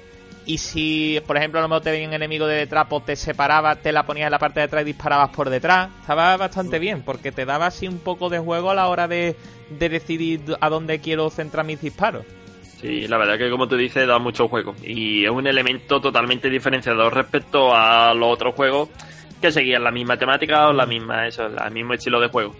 [0.47, 3.15] Y si, por ejemplo, a lo mejor te venía un enemigo de detrás, pues te
[3.15, 5.89] separaba, te la ponías en la parte de atrás y disparabas por detrás.
[6.01, 9.35] Estaba bastante bien, porque te daba así un poco de juego a la hora de,
[9.71, 12.25] de decidir a dónde quiero centrar mis disparos.
[12.85, 14.75] Sí, la verdad que como tú dices, da mucho juego.
[14.83, 18.89] Y es un elemento totalmente diferenciador respecto a los otros juegos
[19.41, 22.55] que seguían la misma temática o la misma, eso, el mismo estilo de juego.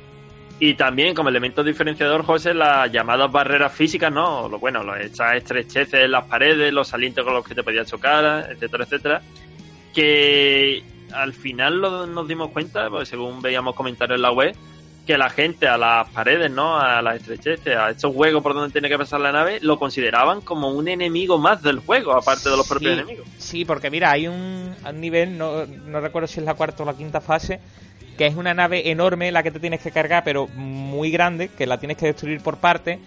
[0.59, 4.47] Y también como elemento diferenciador, José, las llamadas barreras físicas, ¿no?
[4.49, 7.88] Lo, bueno, los- esas estrecheces en las paredes, los salientes con los que te podías
[7.88, 9.21] chocar, etcétera, etcétera.
[9.93, 10.83] Que
[11.13, 14.55] al final lo- nos dimos cuenta, pues según veíamos comentarios en la web,
[15.05, 16.79] que la gente a las paredes, ¿no?
[16.79, 20.41] A las estrecheces, a estos huecos por donde tiene que pasar la nave, lo consideraban
[20.41, 23.27] como un enemigo más del juego, aparte de los propios enemigos.
[23.37, 26.95] Sí, porque mira, hay un, nivel, no, no recuerdo si es la cuarta o la
[26.95, 27.59] quinta fase,
[28.17, 31.67] que es una nave enorme la que te tienes que cargar, pero muy grande, que
[31.67, 32.99] la tienes que destruir por partes.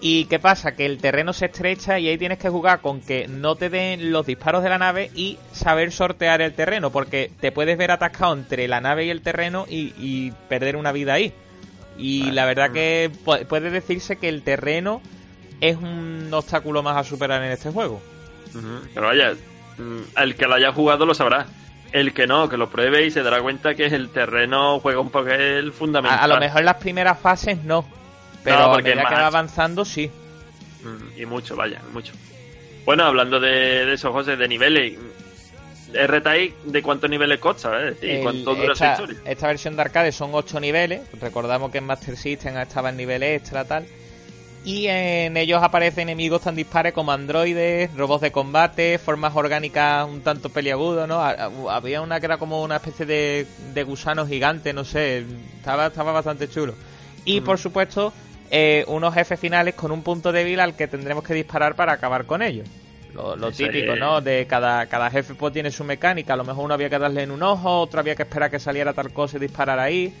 [0.00, 0.72] ¿Y qué pasa?
[0.76, 4.12] Que el terreno se estrecha y ahí tienes que jugar con que no te den
[4.12, 8.32] los disparos de la nave y saber sortear el terreno, porque te puedes ver atascado
[8.32, 11.32] entre la nave y el terreno y, y perder una vida ahí.
[11.96, 12.32] Y Vale.
[12.32, 15.02] la verdad que pu- puede decirse que el terreno
[15.60, 18.00] es un obstáculo más a superar en este juego.
[18.94, 19.32] Pero vaya,
[19.78, 21.46] mm, el que lo haya jugado lo sabrá.
[21.90, 25.10] El que no, que lo pruebe y se dará cuenta que el terreno juega un
[25.10, 26.18] papel fundamental.
[26.20, 27.84] A, a lo mejor en las primeras fases no.
[28.48, 30.10] Pero No, a porque medida es que va avanzando, sí.
[30.82, 32.12] Mm, Y mucho, vaya, mucho.
[32.84, 34.98] Bueno, hablando de, de eso, José, de niveles.
[35.92, 37.70] R-Type, ¿de cuántos niveles consta?
[37.78, 39.16] Decir, El- ¿cuánto dura esta, historia?
[39.24, 41.00] esta versión de arcade son 8 niveles.
[41.20, 43.86] Recordamos que en Master System estaba en niveles extra tal.
[44.64, 50.20] Y en ellos aparecen enemigos tan dispares como androides, robots de combate, formas orgánicas un
[50.20, 51.20] tanto peliagudo, ¿no?
[51.22, 55.24] Ha- ha- Había una que era como una especie de, de gusano gigante, no sé.
[55.56, 56.74] Estaba, estaba bastante chulo.
[57.24, 57.44] Y Mm.
[57.44, 58.12] por supuesto,
[58.50, 62.24] eh, unos jefes finales con un punto débil al que tendremos que disparar para acabar
[62.26, 62.68] con ellos.
[63.14, 63.96] Lo, típico.
[63.96, 64.20] ¿no?
[64.20, 66.34] De cada, cada jefe pues tiene su mecánica.
[66.34, 68.58] A lo mejor uno había que darle en un ojo, otro había que esperar que
[68.60, 70.14] saliera tal cosa y disparar ahí.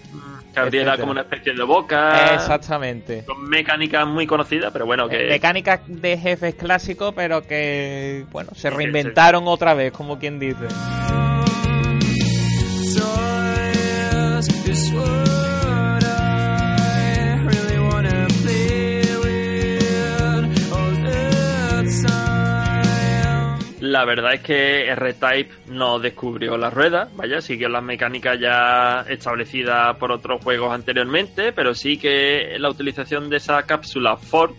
[0.52, 2.34] Que abriera como una especie de boca.
[2.34, 3.22] Exactamente.
[3.24, 5.26] Son mecánicas muy conocidas, pero bueno, que.
[5.26, 10.66] Eh, Mecánicas de jefes clásicos, pero que, bueno, se reinventaron otra vez, como quien dice.
[23.88, 29.96] La verdad es que R-Type no descubrió la rueda, vaya, siguió las mecánicas ya establecidas
[29.96, 34.50] por otros juegos anteriormente, pero sí que la utilización de esa cápsula Ford,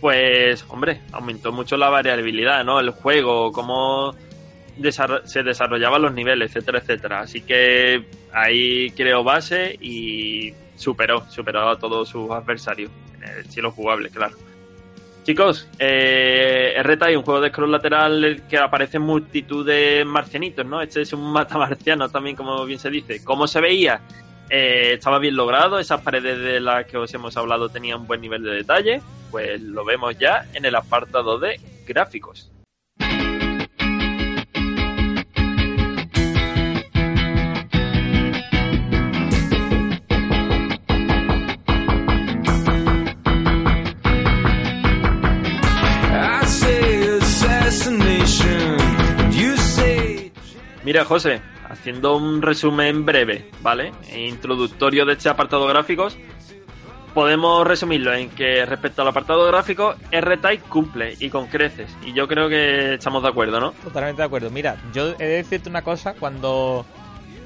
[0.00, 2.80] pues, hombre, aumentó mucho la variabilidad, ¿no?
[2.80, 4.16] El juego, cómo
[5.24, 7.20] se desarrollaban los niveles, etcétera, etcétera.
[7.20, 13.70] Así que ahí creó base y superó, superó a todos sus adversarios, en el estilo
[13.70, 14.36] jugable, claro.
[15.26, 20.80] Chicos, eh, R-Type, un juego de scroll lateral que aparece en multitud de marcianitos, ¿no?
[20.80, 23.24] Este es un matamarciano también, como bien se dice.
[23.24, 24.00] ¿Cómo se veía?
[24.48, 28.20] Eh, estaba bien logrado, esas paredes de las que os hemos hablado tenían un buen
[28.20, 29.02] nivel de detalle.
[29.32, 32.52] Pues lo vemos ya en el apartado de gráficos.
[50.86, 53.90] Mira, José, haciendo un resumen breve, ¿vale?
[54.08, 56.16] E introductorio de este apartado gráficos,
[57.12, 61.90] podemos resumirlo en que respecto al apartado gráfico, R-Type cumple y con creces.
[62.04, 63.72] Y yo creo que estamos de acuerdo, ¿no?
[63.72, 64.48] Totalmente de acuerdo.
[64.50, 66.86] Mira, yo he de decirte una cosa, cuando,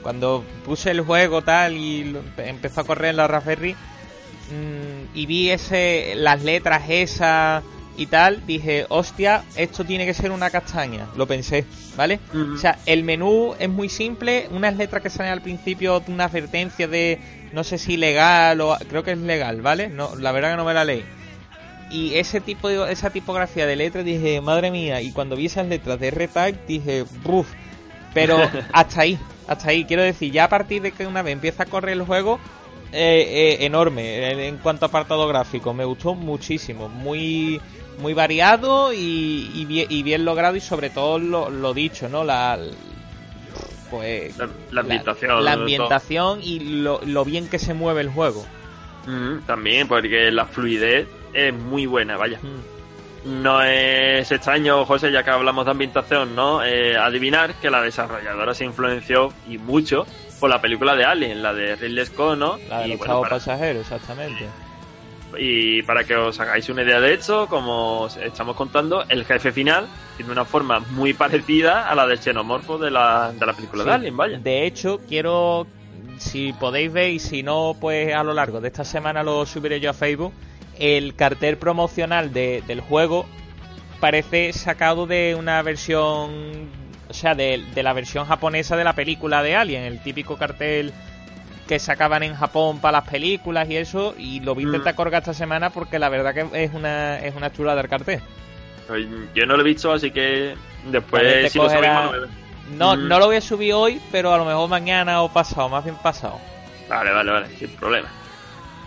[0.03, 5.48] cuando puse el juego tal y empezó a correr en la Raspberry mm, y vi
[5.48, 7.64] ese, las letras esas
[7.96, 11.09] y tal, dije, hostia, esto tiene que ser una castaña.
[11.16, 12.20] Lo pensé, ¿vale?
[12.55, 16.88] O sea, el menú es muy simple, unas letras que salen al principio, una advertencia
[16.88, 17.18] de
[17.53, 19.88] no sé si legal o creo que es legal, ¿vale?
[19.88, 21.05] No, la verdad que no me la leí.
[21.90, 25.66] Y ese tipo de, esa tipografía de letras dije, madre mía, y cuando vi esas
[25.66, 27.48] letras de R-Type dije, buf.
[28.14, 28.38] Pero
[28.72, 29.85] hasta ahí, hasta ahí.
[29.85, 32.38] Quiero decir, ya a partir de que una vez empieza a correr el juego,
[32.92, 35.74] eh, eh, enorme en, en cuanto a apartado gráfico.
[35.74, 36.88] Me gustó muchísimo.
[36.88, 37.61] Muy
[38.00, 42.24] muy variado y, y bien, y bien logrado y sobre todo lo, lo dicho, ¿no?
[42.24, 42.58] La,
[43.90, 45.44] pues, La, la ambientación.
[45.44, 48.44] la ambientación y lo, lo bien que se mueve el juego.
[49.06, 52.38] Mm, también, porque la fluidez es muy buena, vaya.
[52.42, 52.80] Mm.
[53.42, 56.64] No es extraño, José, ya que hablamos de ambientación, ¿no?
[56.64, 60.06] Eh, adivinar que la desarrolladora se influenció y mucho
[60.38, 62.58] por la película de Alien, la de Ridley Scott, ¿no?
[62.70, 64.46] La del para, pasajero, exactamente.
[65.38, 69.52] Y para que os hagáis una idea de esto, como os estamos contando, el jefe
[69.52, 73.84] final tiene una forma muy parecida a la del xenomorfo de la, de la película
[73.84, 73.90] de.
[73.92, 74.38] Alien, vaya.
[74.38, 75.66] De hecho, quiero,
[76.18, 79.80] si podéis ver y si no, pues a lo largo de esta semana lo subiré
[79.80, 80.32] yo a Facebook,
[80.78, 83.26] el cartel promocional de- del juego
[84.00, 86.68] parece sacado de una versión,
[87.08, 90.92] o sea, de, de la versión japonesa de la película de Alien, el típico cartel
[91.70, 94.68] que sacaban en Japón para las películas y eso, y lo vi Mm.
[94.70, 98.20] intentar colgar esta semana porque la verdad que es una, es una chulada el cartel.
[99.37, 100.56] Yo no lo he visto, así que
[100.87, 102.76] después, si lo cogerá- sabemos, lo.
[102.76, 103.06] No, Mm.
[103.09, 105.94] no lo voy a subir hoy, pero a lo mejor mañana o pasado, más bien
[106.02, 106.40] pasado.
[106.88, 108.09] Vale, vale, vale, sin problema.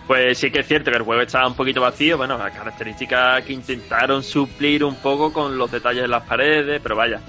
[0.06, 3.44] Pues sí que es cierto que el juego estaba un poquito vacío, bueno, las características
[3.46, 7.22] que intentaron suplir un poco con los detalles de las paredes, pero vaya.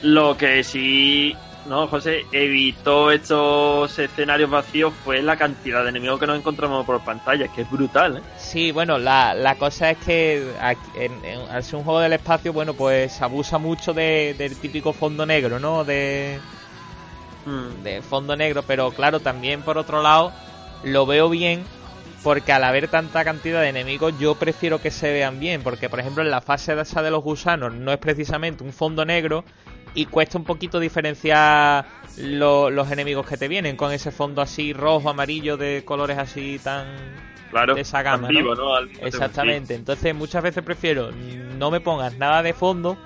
[0.00, 6.26] Lo que sí, no, José, evitó estos escenarios vacíos fue la cantidad de enemigos que
[6.26, 8.20] nos encontramos por pantalla, que es brutal, ¿eh?
[8.36, 12.12] Sí, bueno, la, la cosa es que aquí- en- en- al ser un juego del
[12.14, 15.84] espacio, bueno, pues se abusa mucho de- del típico fondo negro, ¿no?
[15.84, 16.38] De,
[17.44, 20.32] Mm, de fondo negro, pero claro, también por otro lado,
[20.84, 21.64] lo veo bien
[22.22, 25.98] porque al haber tanta cantidad de enemigos yo prefiero que se vean bien, porque por
[25.98, 29.44] ejemplo en la fase de esa de los gusanos no es precisamente un fondo negro
[29.94, 31.84] y cuesta un poquito diferenciar
[32.18, 36.58] lo- los enemigos que te vienen con ese fondo así rojo, amarillo, de colores así
[36.62, 36.86] tan...
[37.50, 38.78] claro, de esa gama, vivo, ¿no?
[39.02, 41.10] Exactamente, entonces muchas veces prefiero
[41.58, 42.96] no me pongas nada de fondo,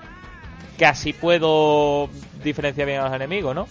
[0.77, 2.09] que así puedo
[2.43, 3.67] diferenciar bien a los enemigos, ¿no?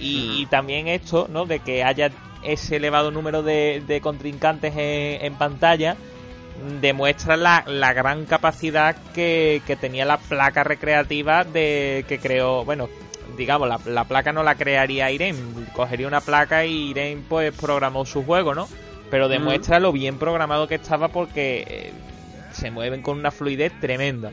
[0.00, 0.40] Y, Mm.
[0.42, 1.46] y también esto, ¿no?
[1.46, 2.10] De que haya
[2.42, 5.96] ese elevado número de, de contrincantes en, en pantalla,
[6.80, 12.88] demuestra la, la gran capacidad que, que tenía la placa recreativa de que creó, bueno,
[13.36, 15.38] digamos, la, la placa no la crearía Irene,
[15.72, 18.68] cogería una placa y Irene pues programó su juego, ¿no?
[19.10, 21.92] Pero demuestra lo bien programado que estaba porque eh,
[22.52, 24.32] se mueven con una fluidez tremenda.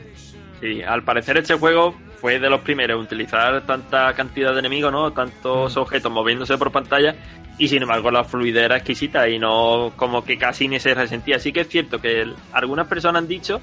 [0.60, 4.90] Sí, al parecer este juego fue de los primeros en utilizar tanta cantidad de enemigos,
[4.90, 5.12] ¿no?
[5.12, 5.80] Tantos Mm.
[5.80, 7.14] objetos moviéndose por pantalla
[7.58, 11.36] y sin embargo la fluidez era exquisita y no como que casi ni se resentía.
[11.36, 13.60] Así que es cierto que el- algunas personas han dicho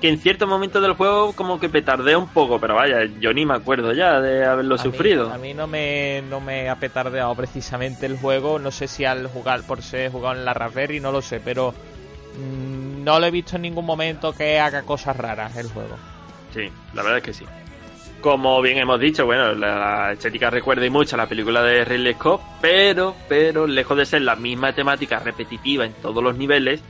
[0.00, 3.44] que en ciertos momentos del juego como que petardea un poco, pero vaya, yo ni
[3.44, 5.30] me acuerdo ya de haberlo A mí- sufrido.
[5.30, 8.58] a mí no me, no me ha petardeado precisamente el juego.
[8.58, 11.74] No sé si al jugar por ser jugado en la Raspberry, no lo sé, pero
[12.38, 15.96] mm, no lo he visto en ningún momento que haga cosas raras el juego.
[16.54, 17.44] Sí, la verdad es que sí.
[18.20, 22.14] Como bien hemos dicho, bueno, la, estética recuerda y mucho a la película de Ridley
[22.14, 26.82] Scott, pero, pero lejos de ser la misma temática repetitiva en todos los niveles,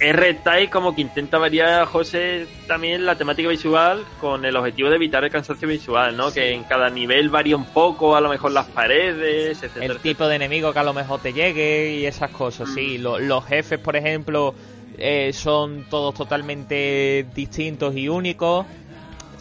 [0.00, 5.22] R-Type como que intenta variar, José, también la temática visual con el objetivo de evitar
[5.24, 6.30] el cansancio visual, ¿no?
[6.30, 6.40] Sí.
[6.40, 9.86] Que en cada nivel varía un poco, a lo mejor las paredes, etcétera.
[9.86, 12.98] el tipo de enemigo que a lo mejor te llegue y esas cosas, sí.
[12.98, 14.54] Lo- los jefes, por ejemplo,
[14.98, 18.66] eh, son todos totalmente distintos y únicos.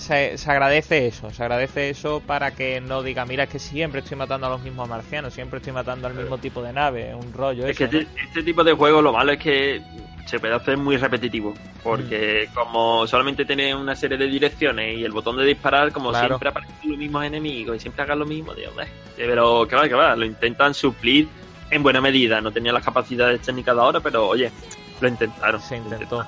[0.03, 4.01] Se, se agradece eso, se agradece eso para que no diga, mira, es que siempre
[4.01, 7.31] estoy matando a los mismos marcianos, siempre estoy matando al mismo tipo de nave, un
[7.31, 8.01] rollo Es eso, que ¿no?
[8.01, 9.81] este, este tipo de juego lo malo es que
[10.25, 11.53] se puede hacer muy repetitivo.
[11.83, 12.53] Porque Mm.
[12.53, 16.27] como solamente tiene una serie de direcciones y el botón de disparar, como Claro.
[16.27, 18.85] siempre aparecen los mismos enemigos y siempre hagan lo mismo, Dios mío.
[19.15, 21.27] Pero que va, que va, lo intentan suplir
[21.71, 22.41] en buena medida.
[22.41, 24.51] No tenía las capacidades técnicas de ahora, pero oye,
[24.99, 25.61] lo intentaron.
[25.61, 26.25] Se lo intentó.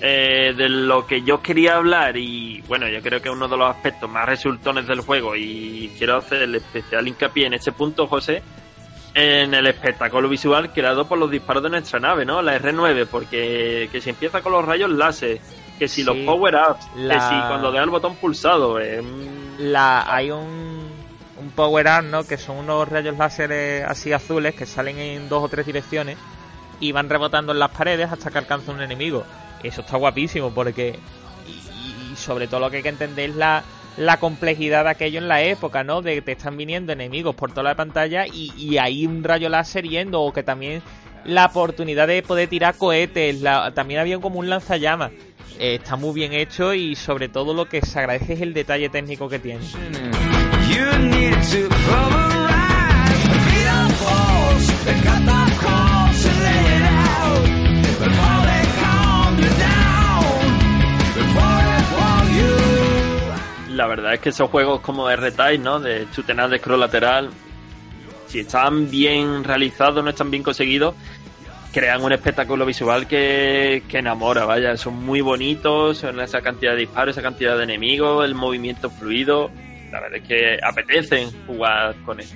[0.00, 3.68] Eh, de lo que yo quería hablar y bueno, yo creo que uno de los
[3.68, 8.40] aspectos más resultones del juego y quiero hacer el especial hincapié en este punto, José,
[9.14, 12.40] en el espectáculo visual creado por los disparos de nuestra nave, ¿no?
[12.42, 15.40] La R9, porque que si empieza con los rayos láser,
[15.80, 16.04] que si Sí.
[16.04, 19.02] los power-ups, La- que si cuando da el botón pulsado, eh,
[19.58, 20.86] La, hay un,
[21.40, 22.22] un power up, ¿no?
[22.24, 26.16] Que son unos rayos láser eh, así azules que salen en dos o tres direcciones
[26.78, 29.24] y van rebotando en las paredes hasta que alcanza un enemigo.
[29.62, 30.98] Eso está guapísimo porque
[31.46, 33.64] y, sobre todo lo que hay que entender es la,
[33.96, 36.02] la complejidad de aquello en la época, ¿no?
[36.02, 39.48] De que te están viniendo enemigos por toda la pantalla y, y hay un rayo
[39.48, 40.82] láser yendo o que también
[41.24, 43.42] la oportunidad de poder tirar cohetes,
[43.74, 45.12] también había como un lanzallamas.
[45.58, 48.88] Eh, está muy bien hecho y sobre todo lo que se agradece es el detalle
[48.88, 49.64] técnico que tiene.
[50.68, 51.68] You need to
[63.78, 65.80] got verdad es que esos juegos como R-Type, ¿no?
[65.80, 67.30] De chutenar de scroll lateral,
[68.26, 70.94] si están bien realizados, no están bien conseguidos,
[71.72, 76.80] crean un espectáculo visual que, que enamora, vaya, son muy bonitos, son esa cantidad de
[76.80, 79.50] disparos, esa cantidad de enemigos, el movimiento fluido,
[79.90, 82.26] la verdad es que apetecen jugar con él.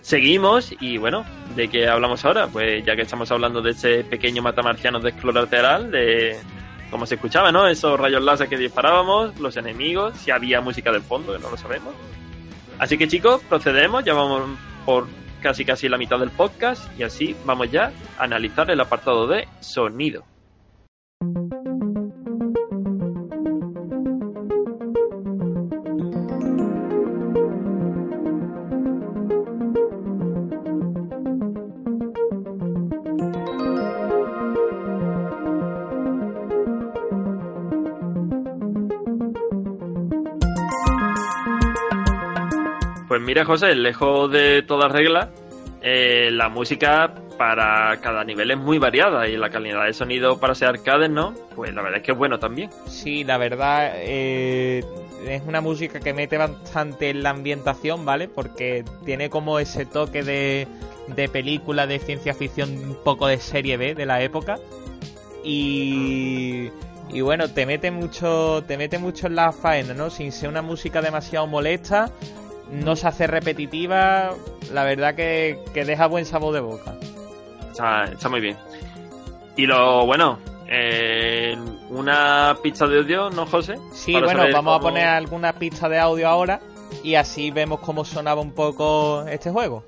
[0.00, 1.24] Seguimos y bueno,
[1.56, 2.46] ¿de qué hablamos ahora?
[2.46, 6.36] Pues ya que estamos hablando de ese pequeño matamarciano de scroll lateral, de
[6.90, 7.66] como se escuchaba, ¿no?
[7.66, 11.56] Esos rayos láser que disparábamos, los enemigos, si había música del fondo, que no lo
[11.56, 11.94] sabemos.
[12.78, 14.42] Así que chicos, procedemos, ya vamos
[14.84, 15.06] por
[15.40, 19.48] casi casi la mitad del podcast y así vamos ya a analizar el apartado de
[19.60, 20.24] sonido.
[43.44, 45.30] José, lejos de toda regla,
[45.82, 50.54] eh, la música para cada nivel es muy variada y la calidad de sonido para
[50.54, 51.34] ser arcade, ¿no?
[51.54, 52.70] Pues la verdad es que es bueno también.
[52.86, 54.82] Sí, la verdad eh,
[55.26, 58.28] es una música que mete bastante en la ambientación, ¿vale?
[58.28, 60.66] Porque tiene como ese toque de,
[61.08, 64.58] de película de ciencia ficción un poco de serie B de la época.
[65.44, 66.70] Y,
[67.10, 70.10] y bueno, te mete mucho, te mete mucho en la faena, ¿no?
[70.10, 72.10] Sin ser una música demasiado molesta,
[72.70, 74.32] no se hace repetitiva,
[74.72, 76.94] la verdad que, que deja buen sabor de boca.
[77.70, 78.56] Está, está muy bien.
[79.56, 80.38] Y lo bueno,
[80.68, 81.56] eh,
[81.90, 83.76] una pista de audio, ¿no, José?
[83.92, 86.60] Sí, Para bueno, vamos a poner alguna pista de audio ahora
[87.02, 89.84] y así vemos cómo sonaba un poco este juego.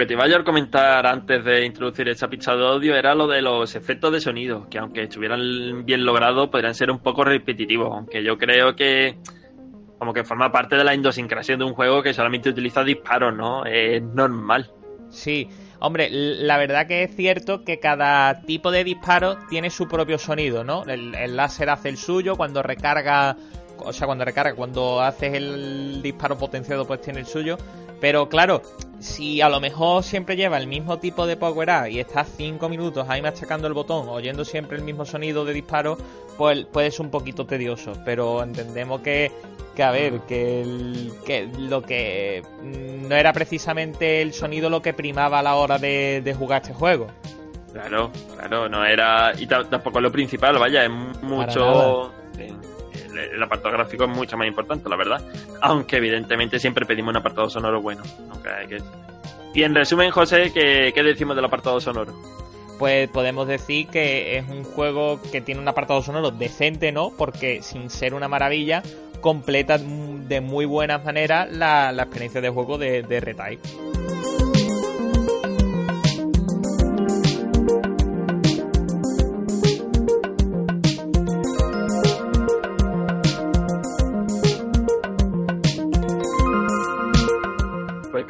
[0.00, 3.42] Que te iba a comentar antes de introducir esa pista de audio era lo de
[3.42, 8.24] los efectos de sonido, que aunque estuvieran bien logrados, podrían ser un poco repetitivos, aunque
[8.24, 9.18] yo creo que
[9.98, 13.66] como que forma parte de la idiosincrasia de un juego que solamente utiliza disparos, ¿no?
[13.66, 14.70] Es normal.
[15.10, 15.46] Sí,
[15.80, 20.64] hombre, la verdad que es cierto que cada tipo de disparo tiene su propio sonido,
[20.64, 20.82] ¿no?
[20.84, 23.36] El láser hace el suyo, cuando recarga,
[23.76, 27.58] o sea, cuando recarga, cuando haces el disparo potenciado, pues tiene el suyo.
[28.00, 28.62] Pero claro,
[28.98, 32.68] si a lo mejor siempre lleva el mismo tipo de power up y estás 5
[32.68, 35.98] minutos ahí machacando el botón, oyendo siempre el mismo sonido de disparo,
[36.38, 37.92] pues puede ser un poquito tedioso.
[38.04, 39.30] Pero entendemos que,
[39.76, 44.80] que a ver, que, el- que lo que mm, no era precisamente el sonido lo
[44.80, 47.08] que primaba a la hora de, de jugar este juego.
[47.72, 49.32] Claro, claro, no era.
[49.38, 50.90] Y ta- tampoco lo principal, vaya, es
[51.22, 52.12] mucho.
[53.24, 55.22] El, apartado gráfico es mucho más importante, la verdad.
[55.60, 58.02] Aunque evidentemente siempre pedimos un apartado sonoro bueno.
[59.54, 62.12] Y en resumen, José, ¿qué, qué decimos del apartado sonoro?
[62.78, 67.10] Pues podemos decir que es un juego que tiene un apartado sonoro decente, ¿no?
[67.16, 68.82] Porque sin ser una maravilla,
[69.20, 73.68] completa de muy buena manera la, la experiencia de juego de, de R-Type.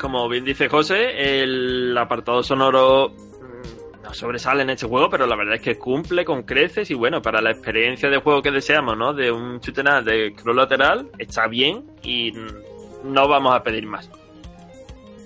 [0.00, 5.36] Como bien dice José, el apartado sonoro mm, no sobresale en este juego, pero la
[5.36, 8.96] verdad es que cumple con creces y bueno, para la experiencia de juego que deseamos,
[8.96, 9.12] ¿no?
[9.12, 12.32] De un chute nada de scroll lateral, está bien y
[13.04, 14.10] no vamos a pedir más.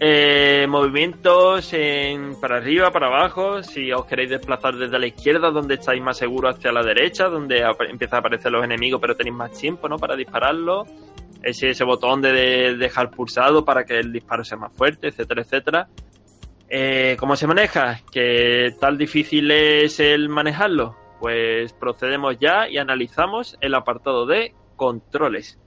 [0.00, 5.74] Eh, movimientos en, para arriba, para abajo, si os queréis desplazar desde la izquierda, donde
[5.74, 9.52] estáis más seguros, hacia la derecha, donde empiezan a aparecer los enemigos, pero tenéis más
[9.52, 9.96] tiempo, ¿no?
[9.98, 10.88] Para dispararlos
[11.44, 15.42] ese, ese botón de, de- dejar pulsado para que el disparo sea más fuerte, etcétera,
[15.42, 15.88] etcétera.
[16.68, 18.00] Eh, ¿Cómo se maneja?
[18.10, 20.96] ¿Qué tal difícil es el manejarlo?
[21.20, 25.58] Pues procedemos ya y analizamos el apartado de controles.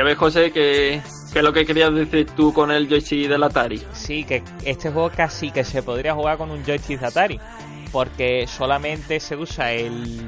[0.00, 3.42] Ya ves, José, que, que es lo que querías decir tú con el joystick del
[3.42, 3.82] Atari.
[3.92, 7.40] Sí, que este juego casi que se podría jugar con un joystick de Atari.
[7.92, 10.26] Porque solamente se usa el,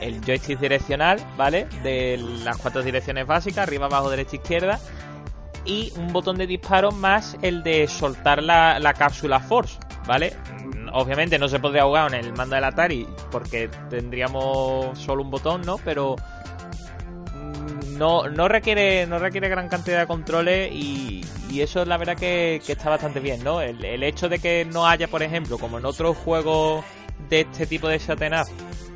[0.00, 1.68] el joystick direccional, ¿vale?
[1.84, 4.80] De las cuatro direcciones básicas, arriba, abajo, derecha, izquierda.
[5.64, 10.36] Y un botón de disparo más el de soltar la, la cápsula Force, ¿vale?
[10.94, 15.62] Obviamente no se podría jugar en el mando del Atari porque tendríamos solo un botón,
[15.62, 15.76] ¿no?
[15.78, 16.16] Pero
[17.98, 22.56] no, no requiere no requiere gran cantidad de controles y, y eso la verdad que,
[22.66, 23.60] está bastante bien, ¿no?
[23.60, 26.84] El, el hecho de que no haya, por ejemplo, como en otros juegos
[27.28, 28.50] de este tipo de Satanás,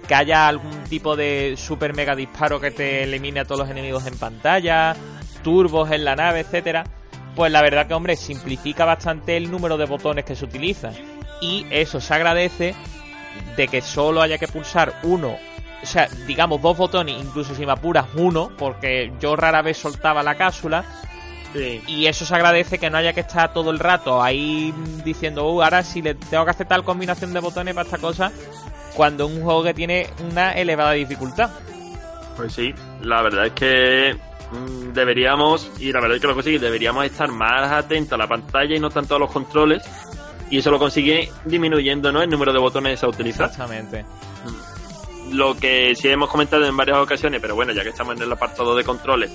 [0.07, 4.07] que haya algún tipo de super mega disparo que te elimine a todos los enemigos
[4.07, 4.97] en pantalla,
[5.43, 6.85] turbos en la nave, etcétera,
[7.35, 10.95] pues la verdad que hombre simplifica bastante el número de botones que se utilizan
[11.41, 12.75] y eso se agradece
[13.57, 15.37] de que solo haya que pulsar uno
[15.83, 20.23] o sea, digamos dos botones, incluso si me apuras uno, porque yo rara vez soltaba
[20.23, 20.85] la cápsula,
[21.53, 21.81] Sí.
[21.87, 24.75] y eso se agradece que no haya que estar todo el rato ahí
[25.05, 28.31] diciendo, uh, ahora si le tengo que hacer tal combinación de botones para esta cosa,
[28.95, 31.51] cuando es un juego que tiene una elevada dificultad.
[32.37, 34.17] Pues sí, la verdad es que
[34.51, 38.27] mm, deberíamos, y la verdad es que lo consigue, deberíamos estar más atentos a la
[38.27, 39.83] pantalla y no tanto a los controles.
[40.51, 42.23] Y eso lo consigue disminuyendo ¿no?
[42.23, 43.47] el número de botones a utilizar.
[43.49, 44.05] Exactamente.
[45.33, 48.33] Lo que sí hemos comentado en varias ocasiones, pero bueno, ya que estamos en el
[48.33, 49.33] apartado de controles,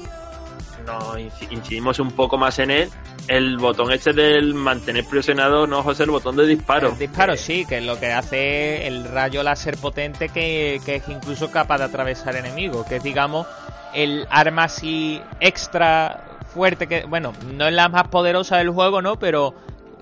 [0.86, 2.90] nos inci- incidimos un poco más en él.
[3.28, 6.90] El botón este del mantener presionado, no José, el botón de disparo.
[6.90, 11.08] El disparo sí, que es lo que hace el rayo láser potente que, que es
[11.08, 13.46] incluso capaz de atravesar enemigos, que es digamos
[13.94, 19.20] el arma así extra fuerte que, bueno, no es la más poderosa del juego, ¿no?
[19.20, 19.54] Pero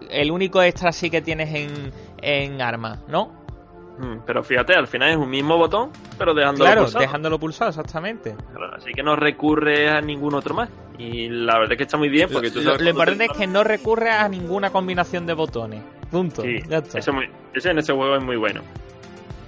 [0.09, 3.38] el único extra sí que tienes en, en arma, ¿no?
[4.25, 7.01] Pero fíjate, al final es un mismo botón, pero dejándolo Claro, pulsado.
[7.01, 8.35] dejándolo pulsado, exactamente.
[8.55, 10.69] Claro, Así que no recurre a ningún otro más.
[10.97, 13.31] Y la verdad es que está muy bien porque tú Lo, sabes lo importante te-
[13.33, 15.81] es que no recurre a ninguna combinación de botones.
[16.11, 16.41] Punto.
[16.41, 16.99] Sí, ya está.
[16.99, 18.61] eso muy- ese en ese juego es muy bueno.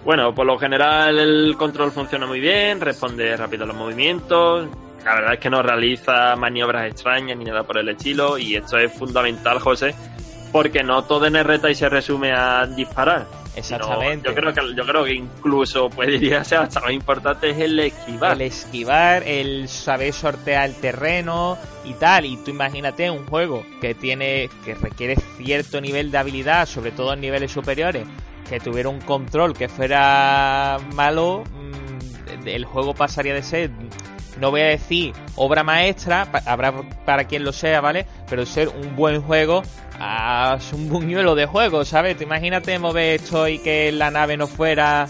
[0.04, 4.68] Bueno, por lo general el control funciona muy bien, responde rápido a los movimientos.
[5.06, 8.38] La verdad es que no realiza maniobras extrañas ni nada por el estilo.
[8.38, 9.96] Y esto es fundamental, José,
[10.52, 11.36] porque no todo en
[11.70, 13.26] y se resume a disparar.
[13.56, 14.30] Exactamente.
[14.30, 17.80] Yo creo que yo creo que incluso puede diría ser hasta más importante es el
[17.80, 18.34] esquivar.
[18.34, 22.26] El esquivar, el saber sortear el terreno y tal.
[22.26, 27.14] Y tú imagínate un juego que tiene, que requiere cierto nivel de habilidad, sobre todo
[27.14, 28.06] en niveles superiores,
[28.50, 33.70] que tuviera un control que fuera malo, mm, el juego pasaría de ser,
[34.40, 36.74] no voy a decir obra maestra, habrá
[37.06, 38.06] para quien lo sea, ¿vale?
[38.30, 39.62] Pero ser un buen juego
[40.00, 42.18] a un buñuelo de juego, ¿sabes?
[42.18, 45.08] Tú imagínate mover esto y que la nave no fuera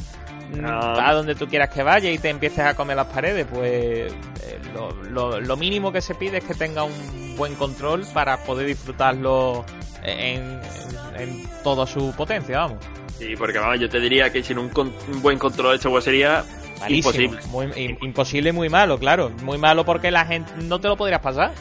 [0.53, 0.69] mm, No.
[0.99, 4.59] a donde tú quieras que vaya y te empieces a comer las paredes, pues eh,
[4.73, 8.67] lo, lo- lo mínimo que se pide es que tenga un buen control para poder
[8.67, 9.63] disfrutarlo
[10.03, 12.79] en, en- en toda su potencia, vamos.
[13.17, 15.87] Sí, porque vamos, yo te diría que sin un, con- un buen control de este
[15.87, 16.43] juego sería
[16.81, 17.11] Malísimo.
[17.13, 17.39] imposible.
[17.47, 19.31] Muy, im- imposible y muy malo, claro.
[19.43, 21.51] Muy malo porque la gente no te lo podrías pasar.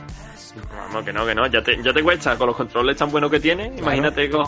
[0.73, 1.47] Vamos, que no, que no.
[1.47, 3.73] Ya te, ya te cuesta con los controles tan buenos que tiene.
[3.79, 4.45] Imagínate con.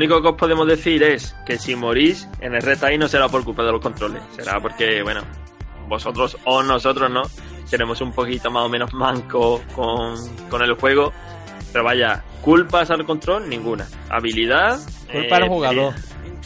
[0.00, 3.28] Único que os podemos decir es que si morís en el reta ahí no será
[3.28, 4.22] por culpa de los controles.
[4.34, 5.20] Será porque, bueno,
[5.88, 7.20] vosotros o nosotros, ¿no?
[7.68, 10.16] Tenemos un poquito más o menos manco con,
[10.48, 11.12] con el juego.
[11.70, 13.86] Pero vaya, culpas al control, ninguna.
[14.08, 14.80] Habilidad.
[15.12, 15.94] Culpa al eh, jugador.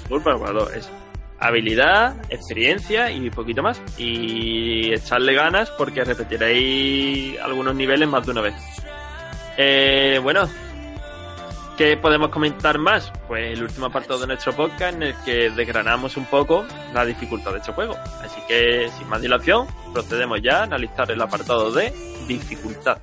[0.09, 0.91] Culpa al jugador, eso.
[1.39, 3.81] Habilidad, experiencia y poquito más.
[3.97, 8.55] Y echarle ganas porque repetiréis algunos niveles más de una vez.
[9.57, 10.49] Eh, bueno,
[11.77, 13.13] ¿qué podemos comentar más?
[13.27, 17.53] Pues el último apartado de nuestro podcast en el que desgranamos un poco la dificultad
[17.53, 17.97] de este juego.
[18.23, 21.93] Así que, sin más dilación, procedemos ya a analizar el apartado de
[22.27, 22.99] dificultad.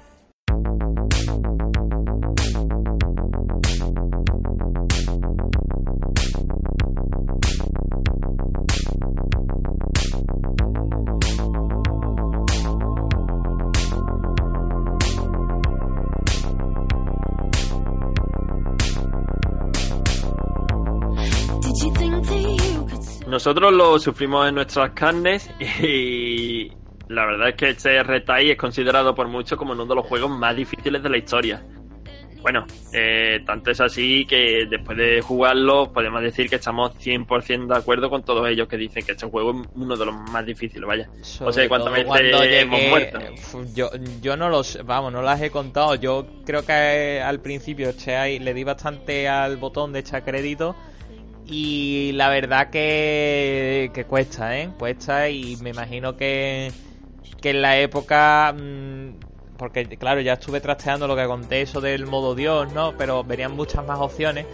[23.41, 25.49] Nosotros lo sufrimos en nuestras carnes
[25.81, 26.71] y
[27.07, 30.29] la verdad es que este Retai es considerado por muchos como uno de los juegos
[30.29, 31.63] más difíciles de la historia.
[32.43, 37.79] bueno, eh, tanto es así que después de jugarlo podemos decir que estamos 100% de
[37.79, 40.87] acuerdo con todos ellos que dicen que este juego es uno de los más difíciles,
[40.87, 41.09] vaya.
[41.39, 43.19] o sea, ¿cuántas veces cuando hemos llegué, muerto?
[43.37, 43.89] fu- Yo,
[44.21, 45.95] yo no los, vamos, no las he contado.
[45.95, 46.73] Yo creo que
[47.17, 47.89] eh, al principio
[48.19, 50.75] ahí- le di bastante al botón de echar crédito
[51.51, 54.69] y la verdad que, que cuesta, ¿eh?
[54.79, 56.71] Cuesta y me imagino que,
[57.41, 58.53] que en la época...
[58.57, 59.09] mm,
[59.57, 62.95] porque claro, ya estuve trasteando lo que conté, eso del modo Dios, ¿no?
[62.97, 64.47] Pero verían muchas más opciones.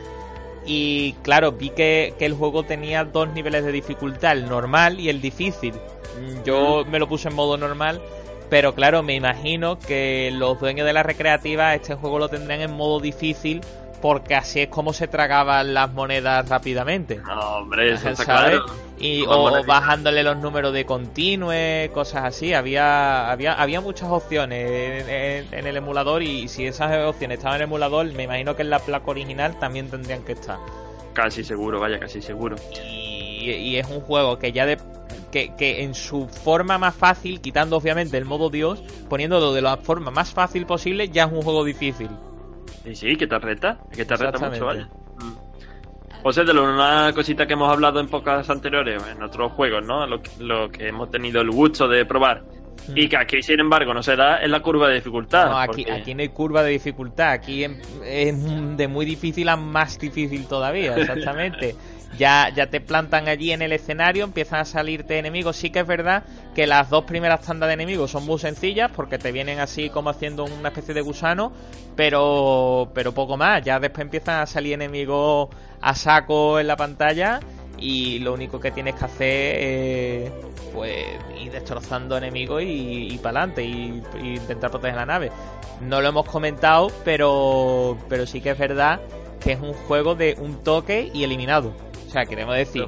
[0.65, 5.09] Y claro, vi que, que el juego tenía dos niveles de dificultad, el normal y
[5.09, 5.75] el difícil.
[6.19, 8.01] Mm, Yo me lo puse en modo normal,
[8.49, 12.71] pero claro, me imagino que los dueños de la recreativa este juego lo tendrían en
[12.71, 13.61] modo difícil
[14.01, 17.17] porque así es como se tragaban las monedas rápidamente.
[17.17, 18.65] No, hombre, eso está claro.
[18.99, 19.67] Y, o moneditas.
[19.67, 22.53] bajándole los números de continue, cosas así.
[22.53, 27.57] Había, había, había muchas opciones en, en- en el emulador y si esas opciones estaban
[27.57, 30.57] en el emulador, me imagino que en la placa original también tendrían que estar.
[31.13, 32.55] Casi seguro, vaya, casi seguro.
[32.83, 34.77] Y, y es un juego que ya de
[35.31, 39.77] que, que en su forma más fácil, quitando obviamente el modo Dios, poniéndolo de la
[39.77, 42.09] forma más fácil posible, ya es un juego difícil.
[42.87, 44.65] Sí, sí, que te reta, que te reta mucho.
[45.19, 46.21] Mm.
[46.23, 50.05] José, de una cosita que hemos hablado en pocas anteriores, en otros juegos, ¿no?
[50.07, 52.43] Lo, que- lo que hemos tenido el gusto de probar.
[52.95, 55.49] Y que aquí, sin embargo, no se da es la curva de dificultad.
[55.49, 57.31] No, aquí, porque- aquí no hay curva de dificultad.
[57.31, 61.75] Aquí em- es de muy difícil a más difícil todavía, exactamente.
[62.17, 65.57] Ya, ya te plantan allí en el escenario, empiezan a salirte enemigos.
[65.57, 66.23] Sí que es verdad
[66.55, 70.09] que las dos primeras tandas de enemigos son muy sencillas porque te vienen así como
[70.09, 71.51] haciendo una especie de gusano,
[71.95, 73.63] pero, pero poco más.
[73.63, 75.49] Ya después empiezan a salir enemigos
[75.81, 77.39] a saco en la pantalla
[77.77, 80.31] y lo único que tienes que hacer es
[80.73, 81.05] pues
[81.39, 85.31] ir destrozando enemigos y, y para adelante y, y intentar proteger la nave.
[85.81, 88.99] No lo hemos comentado, pero pero sí que es verdad
[89.39, 91.73] que es un juego de un toque y eliminado.
[92.07, 92.85] O sea, queremos decir,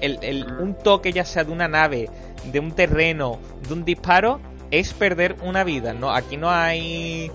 [0.00, 2.08] el, el- un toque ya sea de una nave,
[2.44, 5.92] de un terreno, de un disparo, es perder una vida.
[5.92, 7.30] No, aquí no hay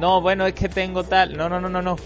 [0.00, 1.96] no, bueno, es que tengo tal, no, no, no, no, no.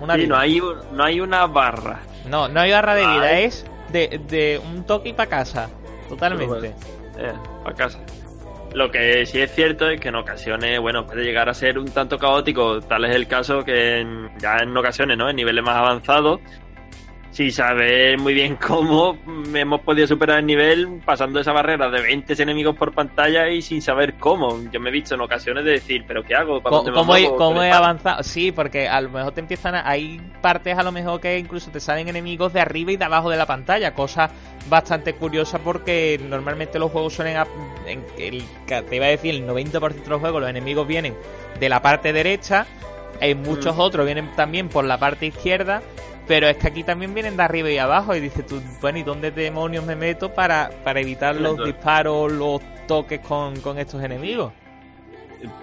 [0.00, 0.28] Una Sí, vida.
[0.30, 0.60] no hay,
[0.92, 2.00] no hay una barra.
[2.28, 3.44] No, no hay barra de vida, Ay.
[3.44, 5.68] es de, de un toque y para casa.
[6.08, 6.68] Totalmente.
[7.18, 7.32] Eh,
[7.66, 7.98] a casa.
[8.72, 11.86] Lo que sí es cierto es que en ocasiones, bueno, puede llegar a ser un
[11.90, 12.80] tanto caótico.
[12.80, 15.28] Tal es el caso que en- ya en ocasiones, ¿no?
[15.28, 16.40] En niveles más avanzados,
[17.30, 19.16] sin saber muy bien cómo
[19.54, 23.80] hemos podido superar el nivel pasando esa barrera de 20 enemigos por pantalla y sin
[23.80, 24.58] saber cómo.
[24.72, 26.60] Yo me he visto en ocasiones de decir, ¿pero qué hago?
[26.60, 28.22] ¿Para Co- dónde me ¿Cómo, he, cómo ¿Qué he avanzado?
[28.24, 29.88] Sí, porque a lo mejor te empiezan a...
[29.88, 33.30] Hay partes a lo mejor que incluso te salen enemigos de arriba y de abajo
[33.30, 34.28] de la pantalla, cosa
[34.68, 37.36] bastante curiosa porque normalmente los juegos suelen...
[37.36, 37.46] a-
[37.86, 41.14] en el, que te iba a decir, el 90% de los juegos los enemigos vienen
[41.60, 42.66] de la parte derecha,
[43.20, 43.80] en muchos Mm.
[43.80, 45.82] otros vienen también por la parte izquierda,
[46.30, 49.02] pero es que aquí también vienen de arriba y abajo y dices tú, bueno, ¿y
[49.02, 54.00] dónde demonios me meto para, para evitar los Entonces- disparos, los toques con, con estos
[54.00, 54.52] enemigos?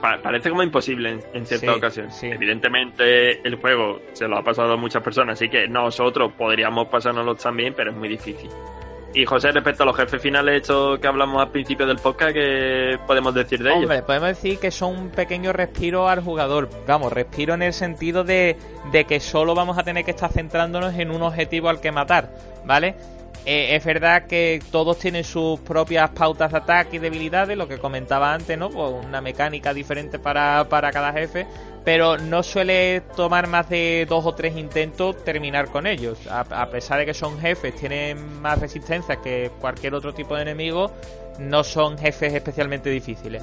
[0.02, 2.12] Pa- parece como imposible en, en cierta Sí, ocasión.
[2.12, 2.28] sí.
[2.28, 7.36] Evidentemente el juego se lo ha pasado a muchas personas, así que nosotros podríamos pasárnoslo
[7.36, 8.50] también, pero es muy difícil.
[9.18, 13.00] Y José, respecto a los jefes finales estos que hablamos al principio del podcast, ¿qué
[13.08, 13.82] podemos decir de ellos?
[13.82, 16.70] Hombre, podemos decir que son un pequeño respiro al jugador.
[16.86, 18.58] Vamos, respiro en el sentido de,
[18.92, 22.30] de que solo vamos a tener que estar centrándonos en un objetivo al que matar,
[22.64, 22.94] ¿vale?
[23.48, 27.80] Eh, es verdad que todos tienen sus propias pautas de ataque y debilidades, lo que
[27.80, 28.70] comentaba antes, ¿no?
[28.70, 31.48] Pues una mecánica diferente para, para cada jefe,
[31.88, 36.20] pero no suele tomar más de dos o tres intentos terminar con ellos.
[36.30, 40.92] A, pesar de que son jefes, tienen más resistencia que cualquier otro tipo de enemigo,
[41.40, 43.42] no son jefes especialmente difíciles.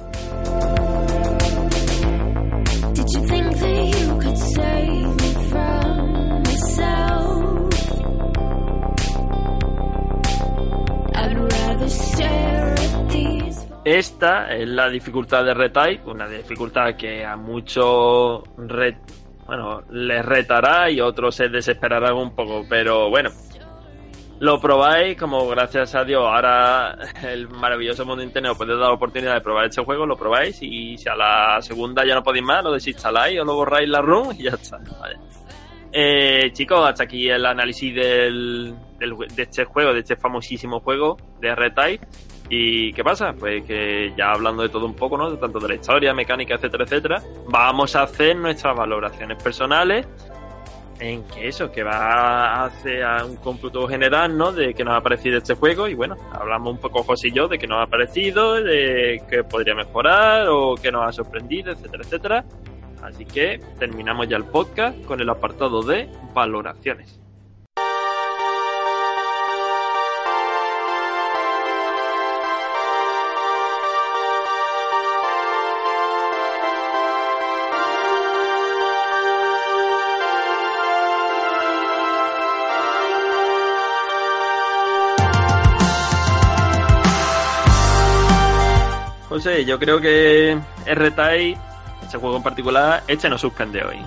[13.85, 18.41] Esta es la dificultad de Retype, una dificultad que a muchos
[19.45, 23.29] bueno, les retará y otros se desesperarán un poco, pero bueno.
[24.39, 28.91] Lo probáis, como gracias a Dios ahora el maravilloso mundo internet os puede dar la
[28.93, 32.43] oportunidad de probar este juego, lo probáis y si a la segunda ya no podéis
[32.43, 34.79] más, lo desinstaláis o lo borráis la ROM y ya está.
[35.93, 41.15] Eh, chicos, hasta aquí el análisis del, del- de este juego, de este famosísimo juego
[41.39, 42.05] de Retype.
[42.49, 43.33] ¿Y qué pasa?
[43.33, 45.35] Pues que ya hablando de todo un poco, ¿no?
[45.37, 50.07] Tanto de la historia, mecánica, etcétera, etcétera, vamos a hacer nuestras valoraciones personales
[50.99, 54.51] en que eso, que va a hacer a un cómputo general, ¿no?
[54.51, 57.47] De que nos ha parecido este juego y bueno, hablamos un poco José y yo
[57.47, 62.03] de que nos ha parecido, de que podría mejorar o que nos ha sorprendido, etcétera,
[62.03, 62.45] etcétera.
[63.01, 67.24] Así que terminamos ya el podcast con el apartado de valoraciones.
[89.35, 91.57] José, yo creo que R-Type,
[92.07, 93.97] ese juego en particular, este no suspende hoy.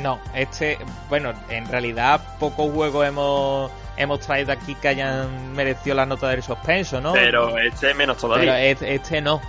[0.00, 0.78] No, este,
[1.10, 6.42] bueno, en realidad pocos juegos hemos, hemos traído aquí que hayan merecido la nota del
[6.42, 7.12] suspenso, ¿no?
[7.12, 8.64] Pero este menos todavía.
[8.64, 9.42] este, este no.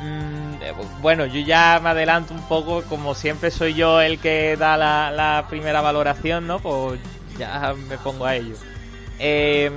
[0.00, 4.78] Mm, bueno, yo ya me adelanto un poco, como siempre soy yo el que da
[4.78, 6.58] la, la primera valoración, ¿no?
[6.60, 6.98] Pues
[7.36, 8.54] ya me pongo a ello.
[9.18, 9.70] Eh,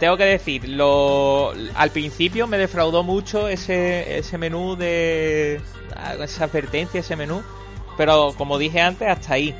[0.00, 5.60] tengo que decir, lo, al principio me defraudó mucho ese, ese menú de...
[5.96, 7.42] ah, esa advertencia, ese menú.
[7.96, 9.54] Pero como dije antes, hasta ahí.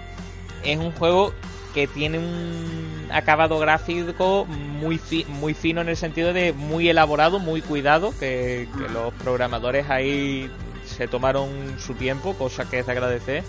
[0.64, 1.32] Es un juego
[1.74, 7.39] que tiene un acabado gráfico muy, fi- muy fino en el sentido de muy elaborado,
[7.39, 10.51] muy cuidado, que, los programadores ahí
[10.87, 13.45] se tomaron su tiempo, cosa que es de agradecer.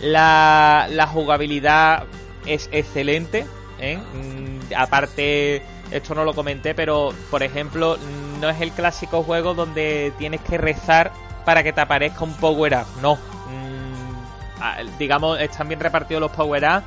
[0.00, 2.04] La, la jugabilidad
[2.46, 3.46] es excelente,
[3.80, 3.98] ¿eh?
[3.98, 5.62] Mm, aparte,
[5.92, 7.96] esto no lo comenté, pero por ejemplo,
[8.40, 11.12] no es el clásico juego donde tienes que rezar
[11.44, 13.16] para que te aparezca un power up, no.
[13.16, 16.82] Mm, digamos, están bien repartidos los power up.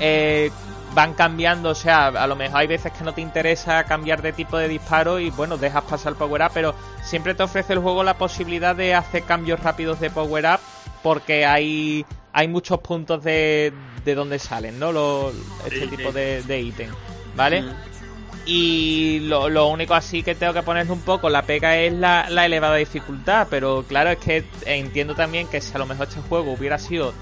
[0.00, 0.50] eh,
[0.94, 4.32] van cambiando, o sea, a lo mejor hay veces que no te interesa cambiar de
[4.32, 7.80] tipo de disparo y bueno, dejas pasar el power up, pero siempre te ofrece el
[7.80, 10.60] juego la posibilidad de hacer cambios rápidos de power up
[11.02, 13.72] porque hay hay muchos puntos de,
[14.04, 14.92] de donde salen, ¿no?
[14.92, 15.34] Los,
[15.64, 16.90] este tipo de, de ítem,
[17.34, 17.62] ¿vale?
[17.62, 17.74] Mm.
[18.46, 22.28] Y lo, lo único así que tengo que ponerle un poco la pega es la,
[22.28, 23.46] la elevada dificultad.
[23.50, 27.14] Pero claro, es que entiendo también que si a lo mejor este juego hubiera sido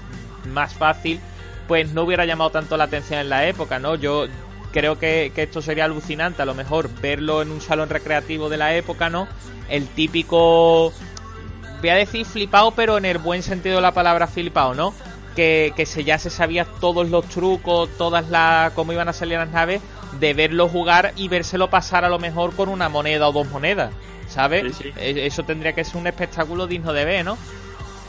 [0.51, 1.19] más fácil,
[1.67, 3.95] pues no hubiera llamado tanto la atención en la época, ¿no?
[3.95, 4.25] Yo
[4.71, 8.57] creo que, que esto sería alucinante, a lo mejor verlo en un salón recreativo de
[8.57, 9.27] la época, ¿no?
[9.69, 10.91] El típico
[11.83, 14.93] voy a decir flipado, pero en el buen sentido de la palabra flipado, ¿no?
[15.35, 18.71] Que, que se ya se sabía todos los trucos, todas las.
[18.73, 19.81] cómo iban a salir las naves,
[20.19, 23.91] de verlo jugar y vérselo pasar a lo mejor con una moneda o dos monedas,
[24.27, 24.75] ¿sabes?
[24.77, 24.93] Sí, sí.
[24.99, 27.37] E- Eso tendría que ser un espectáculo digno de ver, ¿no?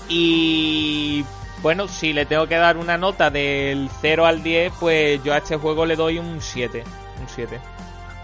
[0.08, 1.24] Y.
[1.62, 5.38] Bueno, si le tengo que dar una nota del 0 al 10, pues yo a
[5.38, 6.84] este juego le doy un 7.
[7.20, 7.58] Un 7.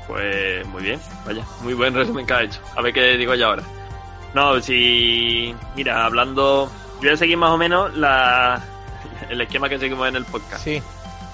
[0.07, 2.61] Pues muy bien, vaya, muy buen resumen que ha hecho.
[2.77, 3.63] A ver qué digo yo ahora.
[4.35, 5.55] No, si.
[5.75, 6.71] Mira, hablando.
[6.99, 8.63] Voy a seguir más o menos la,
[9.29, 10.65] el esquema que seguimos en el podcast.
[10.65, 10.83] Sí.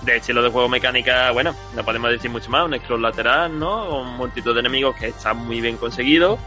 [0.02, 2.64] De estilo de juego mecánica, bueno, no podemos decir mucho más.
[2.64, 4.00] Un scroll lateral, ¿no?
[4.00, 6.38] Un montito de enemigos que está muy bien conseguido.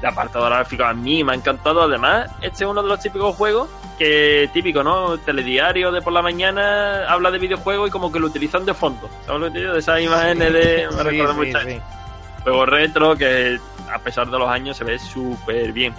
[0.00, 1.82] El apartado gráfico a mí me ha encantado.
[1.82, 3.68] Además, este es uno de los típicos juegos
[3.98, 5.18] que, típico, ¿no?
[5.18, 9.08] Telediario de por la mañana habla de videojuegos y como que lo utilizan de fondo.
[9.26, 9.72] ¿Sabes lo que digo?
[9.74, 10.88] De esas imágenes de.
[10.90, 11.80] Me Sí, recuerda mucho sí.
[12.42, 13.60] Juego retro que
[13.92, 15.94] a pesar de los años se ve súper bien.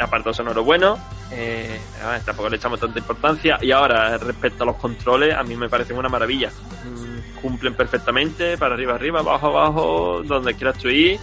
[0.00, 0.98] Apartado sonoro bueno,
[1.30, 1.78] eh,
[2.24, 3.58] tampoco le echamos tanta importancia.
[3.60, 6.50] Y ahora, respecto a los controles, a mí me parecen una maravilla.
[6.84, 11.18] Mm, cumplen perfectamente, para arriba, arriba, abajo, abajo, donde quieras tú ir.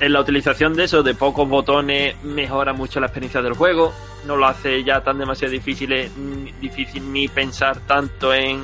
[0.00, 3.92] En la utilización de eso, de pocos botones, mejora mucho la experiencia del juego.
[4.26, 8.62] No lo hace ya tan demasiado difícil, eh, ni- difícil ni pensar tanto en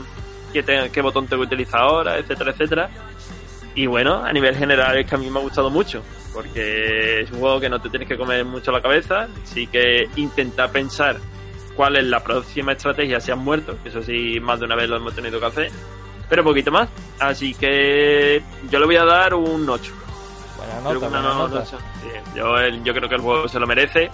[0.53, 2.91] qué, te- qué botón tengo que utilizar ahora, etcétera, etcétera.
[3.75, 6.03] Y bueno, a nivel general es que a mí me ha gustado mucho,
[6.37, 10.07] porque es un juego que no te tienes que comer mucho la cabeza, sí que
[10.17, 11.17] intenta pensar
[11.75, 14.87] cuál es la próxima estrategia si has muerto, que eso sí, más de una vez
[14.91, 15.71] lo hemos tenido que hacer,
[16.29, 16.89] pero poquito más.
[17.19, 19.93] Así que yo le voy a dar un 8.
[20.59, 21.65] Buena nota, buena no- nota.
[21.73, 24.11] no yo, yo creo que el juego se lo merece.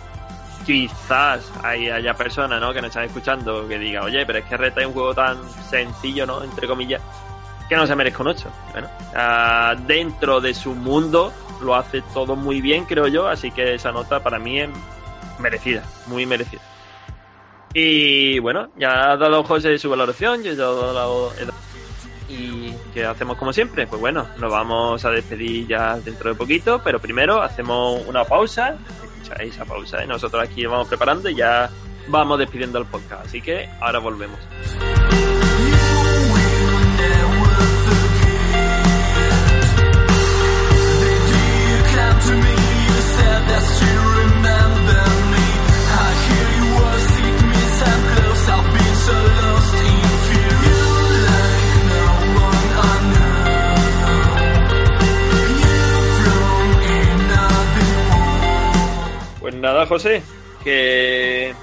[0.65, 2.73] Quizás hay, haya personas ¿no?
[2.73, 5.39] que nos están escuchando que digan, oye, pero es que Reta es un juego tan
[5.69, 6.45] sencillo, ¿no?
[6.45, 7.03] Entre comillas,
[7.69, 8.49] que no se merezca un 8.
[8.73, 11.33] Bueno, ah, dentro de su mundo
[11.63, 14.69] lo hace todo muy bien, creo yo, así que esa nota para mí es
[15.39, 16.61] merecida, muy merecida.
[17.75, 21.53] Y bueno, ya ha dado José su valoración, yo ya he dado la-
[22.29, 23.87] ¿Y qué hacemos como siempre?
[23.87, 28.77] Pues bueno, nos vamos a despedir ya dentro de poquito, pero primero hacemos una pausa,
[29.19, 31.69] escucháis esa pausa nosotros aquí vamos preparando y ya
[32.09, 33.27] vamos despidiendo el podcast.
[33.27, 34.39] Así que ahora volvemos.
[59.63, 60.23] Nada, José,
[60.65, 61.55] que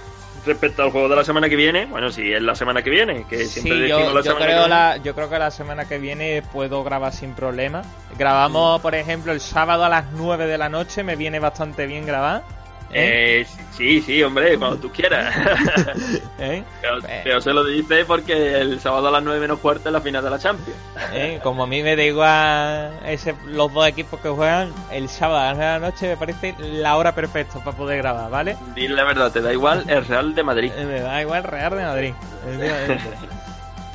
[0.45, 3.25] respecto al juego de la semana que viene, bueno, si es la semana que viene,
[3.29, 4.69] que siempre Sí, decimos yo, la yo semana que creo viene.
[4.69, 7.81] la, yo creo que la semana que viene puedo grabar sin problema.
[8.17, 12.05] Grabamos, por ejemplo, el sábado a las 9 de la noche, me viene bastante bien
[12.05, 12.43] grabar.
[12.91, 13.41] ¿Eh?
[13.41, 15.35] Eh, sí, sí, hombre, cuando tú quieras.
[16.39, 16.63] ¿Eh?
[16.81, 17.21] pero, Eh.
[17.23, 20.23] pero se lo dice porque el sábado a las 9 menos cuarto es la final
[20.23, 20.79] de la Champions.
[21.13, 21.39] ¿Eh?
[21.43, 25.43] Como a mí me da igual ese, los dos equipos que juegan, el sábado a
[25.53, 28.57] las 9 de la noche me parece la hora perfecta para poder grabar, ¿vale?
[28.75, 30.71] Dile la verdad, te da igual el Real de Madrid.
[30.73, 32.13] Me da igual Real de Madrid.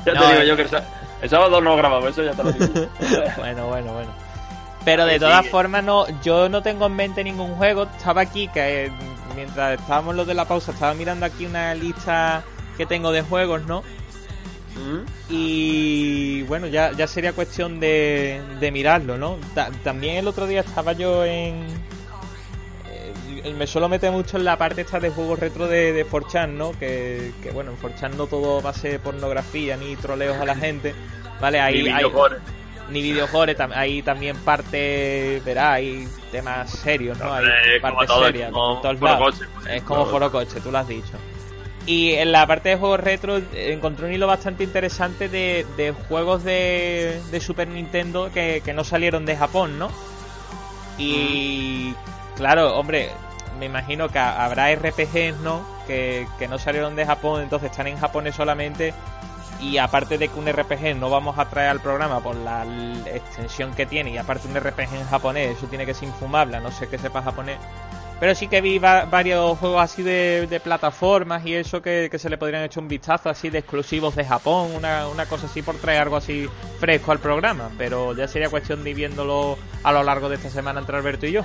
[0.05, 0.69] Ya No, te digo yo que el,
[1.23, 2.67] el sábado no grabamos, eso ya te lo digo.
[3.37, 4.24] bueno, bueno, bueno.
[4.85, 7.83] Pero de todas formas, no, yo no tengo en mente ningún juego.
[7.83, 8.91] Estaba aquí, que eh,
[9.35, 12.43] mientras estábamos los de la pausa, estaba mirando aquí una lista
[12.77, 13.81] que tengo de juegos, ¿no?
[14.75, 15.05] ¿Mm?
[15.29, 19.37] Y bueno, ya, ya sería cuestión de, de mirarlo, ¿no?
[19.55, 21.65] Ta- también el otro día estaba yo en...
[23.43, 26.49] eh, me suelo meter mucho en la parte esta de juegos retro de, de 4chan,
[26.49, 26.71] ¿no?
[26.77, 30.55] Que, que bueno, en 4chan no todo va a ser pornografía ni troleos a la
[30.65, 30.93] gente,
[31.41, 31.59] ¿vale?
[31.59, 32.11] Ahí, hay-.
[32.89, 37.33] Ni videojuegos, tam- hay también parte, verá, hay temas serios, ¿no?
[37.33, 38.81] Hay Hombre, como parte todo, seria, como
[39.17, 39.25] como.
[39.25, 41.13] Coche, por Es como Coche, tú lo has dicho.
[41.87, 46.43] Y en la parte de juegos retro encontré un hilo bastante interesante de, de juegos
[46.43, 49.89] de, de Super Nintendo que, que no salieron de Japón, ¿no?
[50.97, 51.93] Y
[52.35, 53.09] claro, hombre,
[53.59, 55.65] me imagino que ha- habrá RPGs, ¿no?
[55.87, 58.93] Que, que no salieron de Japón, entonces están en japonés solamente.
[59.71, 62.65] Y aparte de que un RPG no vamos a traer al programa por la
[63.05, 66.71] extensión que tiene, y aparte un RPG en japonés, eso tiene que ser infumable, no
[66.71, 67.57] sé que sepa japonés.
[68.19, 72.29] Pero sí que vi va- varios juegos así de, plataformas y eso que, que se
[72.29, 75.75] le podrían echar un vistazo así de exclusivos de Japón, una, una cosa así por
[75.75, 76.47] traer algo así
[76.79, 77.69] fresco al programa.
[77.77, 81.33] Pero ya sería cuestión de viéndolo a lo largo de esta semana entre Alberto y
[81.33, 81.41] yo.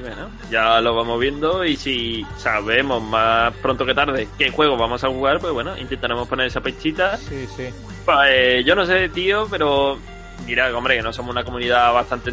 [0.00, 5.02] Bueno, ya lo vamos viendo y si sabemos más pronto que tarde qué juego vamos
[5.04, 7.16] a jugar, pues bueno, intentaremos poner esa pechita.
[7.16, 7.68] Sí, sí.
[8.04, 9.98] Pues yo no sé, tío, pero
[10.46, 12.30] mira, hombre, que no somos una comunidad bastante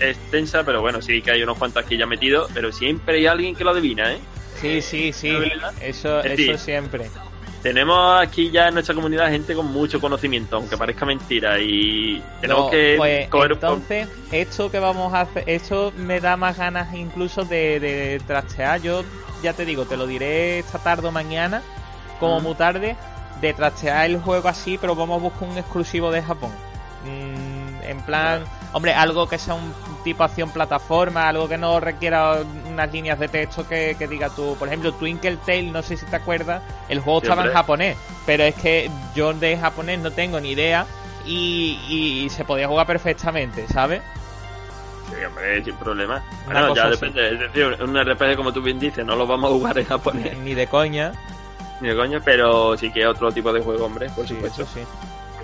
[0.00, 3.54] extensa, pero bueno, sí que hay unos cuantos aquí ya metidos, pero siempre hay alguien
[3.54, 4.18] que lo adivina, ¿eh?
[4.60, 5.36] Sí, sí, sí.
[5.80, 7.10] Eso, eso siempre.
[7.62, 12.66] Tenemos aquí ya en nuestra comunidad gente con mucho conocimiento, aunque parezca mentira, y tenemos
[12.66, 16.94] No, que pues, coger entonces, esto que vamos a hacer, esto me da más ganas
[16.94, 18.80] incluso de, de trastear.
[18.80, 19.04] Yo
[19.42, 21.62] ya te digo, te lo diré esta tarde o mañana,
[22.20, 22.42] como Mm.
[22.44, 22.96] muy tarde,
[23.40, 26.50] de trastear el juego así, pero vamos a buscar un exclusivo de Japón.
[27.04, 32.40] Mm, en plan, hombre, algo que sea un tipo acción plataforma, algo que no requiera
[32.66, 36.06] unas líneas de texto que, que diga tú, por ejemplo, Twinkle Tail, no sé si
[36.06, 37.96] te acuerdas, el juego estaba en japonés,
[38.26, 40.86] pero es que yo de japonés no tengo ni idea
[41.26, 44.02] y, y- y se podía jugar perfectamente, ¿sabes?
[45.08, 46.22] Sí, hombre, sin problema.
[46.46, 46.90] Una Bueno, ya así.
[46.92, 47.32] depende.
[47.32, 50.36] Es decir, un RPG, como tú bien dices, no lo vamos a jugar en japonés,
[50.38, 51.12] Ni de coña.
[51.80, 54.62] ni de coña, pero sí que es otro tipo de juego, hombre, por Sí, supuesto.
[54.64, 54.80] eso sí.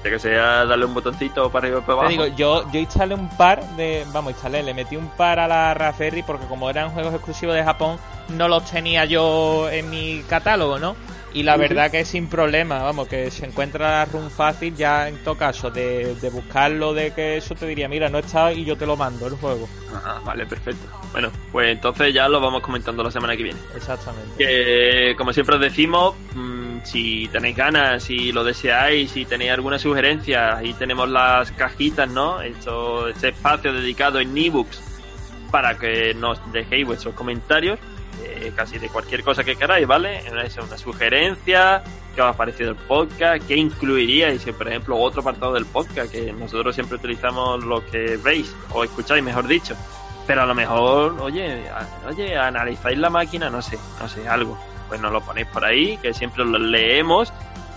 [0.04, 2.08] Que sea darle un botoncito para arriba y para Te abajo.
[2.10, 4.04] digo, yo, yo instalé un par de.
[4.12, 7.64] Vamos, instalé, le metí un par a la Raspberry porque como eran juegos exclusivos de
[7.64, 7.96] Japón,
[8.28, 10.94] no los tenía yo en mi catálogo, ¿no?
[11.34, 15.16] Y la verdad que sin problema, vamos, que se encuentra la run fácil ya en
[15.24, 18.76] todo caso de, de buscarlo, de que eso te diría, mira, no está y yo
[18.76, 19.68] te lo mando el juego.
[19.92, 20.86] Ah, vale, perfecto.
[21.10, 23.58] Bueno, pues entonces ya lo vamos comentando la semana que viene.
[23.74, 24.36] Exactamente.
[24.38, 29.78] Que, como siempre os decimos, mm, si tenéis ganas, si lo deseáis, si tenéis alguna
[29.78, 32.40] sugerencia, ahí tenemos las cajitas, ¿no?
[32.42, 34.82] Esto, este espacio dedicado en ebooks
[35.50, 37.78] para que nos dejéis vuestros comentarios,
[38.22, 40.18] eh, casi de cualquier cosa que queráis, ¿vale?
[40.18, 41.82] Es una sugerencia,
[42.14, 46.32] qué os ha parecido el podcast, qué incluiríais, por ejemplo, otro apartado del podcast, que
[46.32, 49.74] nosotros siempre utilizamos lo que veis, o escucháis, mejor dicho.
[50.26, 51.64] Pero a lo mejor, oye,
[52.08, 54.58] oye, analizáis la máquina, no sé, no sé, algo.
[54.88, 57.32] Pues nos lo ponéis por ahí, que siempre lo leemos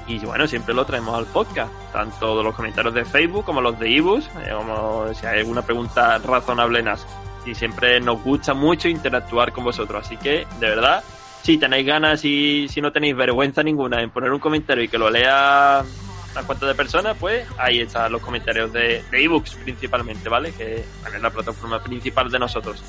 [0.07, 1.71] y bueno, siempre lo traemos al podcast.
[1.91, 6.17] Tanto los comentarios de Facebook como los de Ibus, eh, como si hay alguna pregunta
[6.19, 7.05] razonable en as.
[7.47, 10.05] Y siempre nos gusta mucho interactuar con vosotros.
[10.05, 11.03] Así que, de verdad,
[11.43, 14.97] si tenéis ganas y si no tenéis vergüenza ninguna en poner un comentario y que
[14.97, 20.27] lo lea a cuantas de personas, pues ahí están los comentarios de, de ebooks principalmente,
[20.29, 20.51] ¿vale?
[20.51, 22.83] Que bueno, es la plataforma principal de nosotros.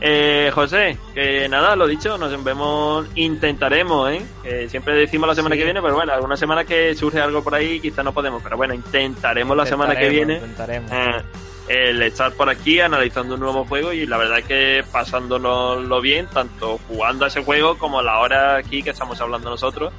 [0.00, 4.22] Eh, José, que nada, lo dicho, nos vemos, intentaremos, ¿eh?
[4.42, 5.60] Que siempre decimos la semana Sí.
[5.60, 8.56] que viene, pero bueno, alguna semana que surge algo por ahí, quizá no podemos, pero
[8.56, 10.90] bueno, intentaremos la semana que viene Intentaremos.
[10.92, 11.22] eh,
[11.68, 16.78] el estar por aquí analizando un nuevo juego y la verdad que pasándonoslo bien, tanto
[16.88, 19.92] jugando a ese juego como la hora aquí que estamos hablando nosotros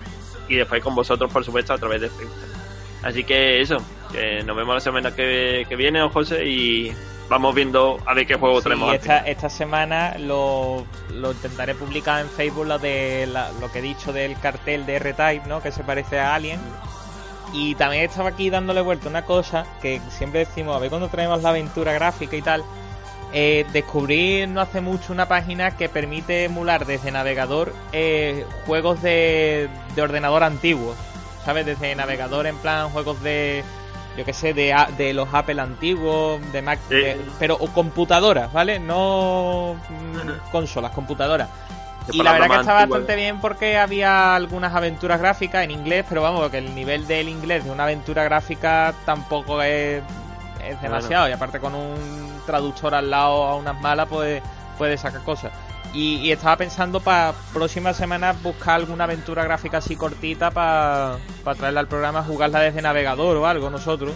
[0.47, 2.35] y después con vosotros, por supuesto, a través de Facebook.
[3.03, 3.77] Así que eso,
[4.11, 6.91] que nos vemos la semana que, que viene, José, y
[7.29, 8.93] vamos viendo a ver qué juego Sí, tenemos.
[8.93, 13.81] esta, esta semana lo, lo intentaré publicar en Facebook lo de la- lo que he
[13.81, 15.61] dicho del cartel de R-Type, ¿no?
[15.63, 16.59] Que se parece a Alien.
[17.57, 21.41] Y también estaba aquí dándole vuelta una cosa que siempre decimos, a ver cuando traemos
[21.41, 22.63] la aventura gráfica y tal.
[23.33, 29.69] Eh, descubrí no hace mucho una página que permite emular desde navegador eh, juegos de,
[29.95, 30.97] de ordenador antiguos.
[31.45, 31.65] ¿Sabes?
[31.65, 33.63] Desde navegador en plan juegos de,
[34.17, 36.95] yo que sé, de, de los Apple antiguos, de Mac, Sí.
[36.95, 38.79] de- pero o computadoras, ¿vale?
[38.79, 41.47] No mm, consolas, computadoras.
[42.11, 46.21] Y la verdad que está bastante bien porque había algunas aventuras gráficas en inglés, pero
[46.21, 50.03] vamos, que el nivel del inglés de una aventura gráfica tampoco es,
[50.63, 51.27] es demasiado.
[51.29, 54.41] Y aparte con un traductor al lado a unas malas, pues
[54.77, 55.51] puede sacar cosas.
[55.93, 61.17] Y, y estaba pensando para próximas semanas buscar alguna aventura gráfica así cortita para
[61.57, 64.13] traerla al programa, jugarla desde navegador o algo nosotros.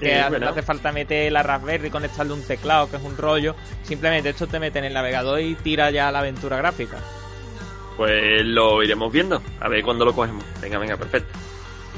[0.00, 0.48] Que no bueno.
[0.50, 3.54] hace falta meter la Raspberry y conectarle un teclado, que es un rollo.
[3.82, 6.98] Simplemente esto te mete en el navegador y tira ya la aventura gráfica.
[7.96, 10.44] Pues lo iremos viendo, a ver cuándo lo cogemos.
[10.60, 11.36] Venga, venga, perfecto.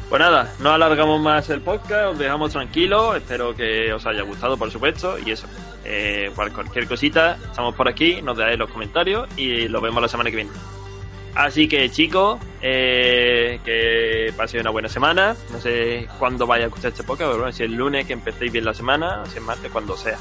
[0.08, 4.56] Pues nada, no alargamos más el podcast, os dejamos tranquilos, espero que os haya gustado,
[4.56, 5.46] por supuesto, y eso,
[5.84, 10.08] eh, cual- cualquier cosita, estamos por aquí, nos dejáis los comentarios y lo vemos la
[10.08, 10.50] semana que viene.
[11.34, 16.90] Así que chicos, eh, que paséis una buena semana, no sé cuándo vaya a escuchar
[16.90, 19.42] este podcast, pero bueno, si es el lunes que empecéis bien la semana, si es
[19.42, 20.18] martes, cuando sea.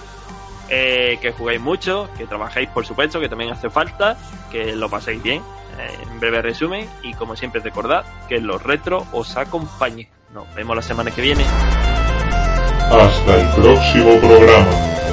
[0.69, 4.17] Eh, que juguéis mucho, que trabajéis por supuesto, que también hace falta,
[4.51, 5.41] que lo paséis bien,
[5.79, 10.09] eh, en breve resumen, y como siempre recordad que los retro os acompañe.
[10.33, 11.43] Nos vemos la semana que viene.
[12.91, 15.08] Hasta el próximo programa.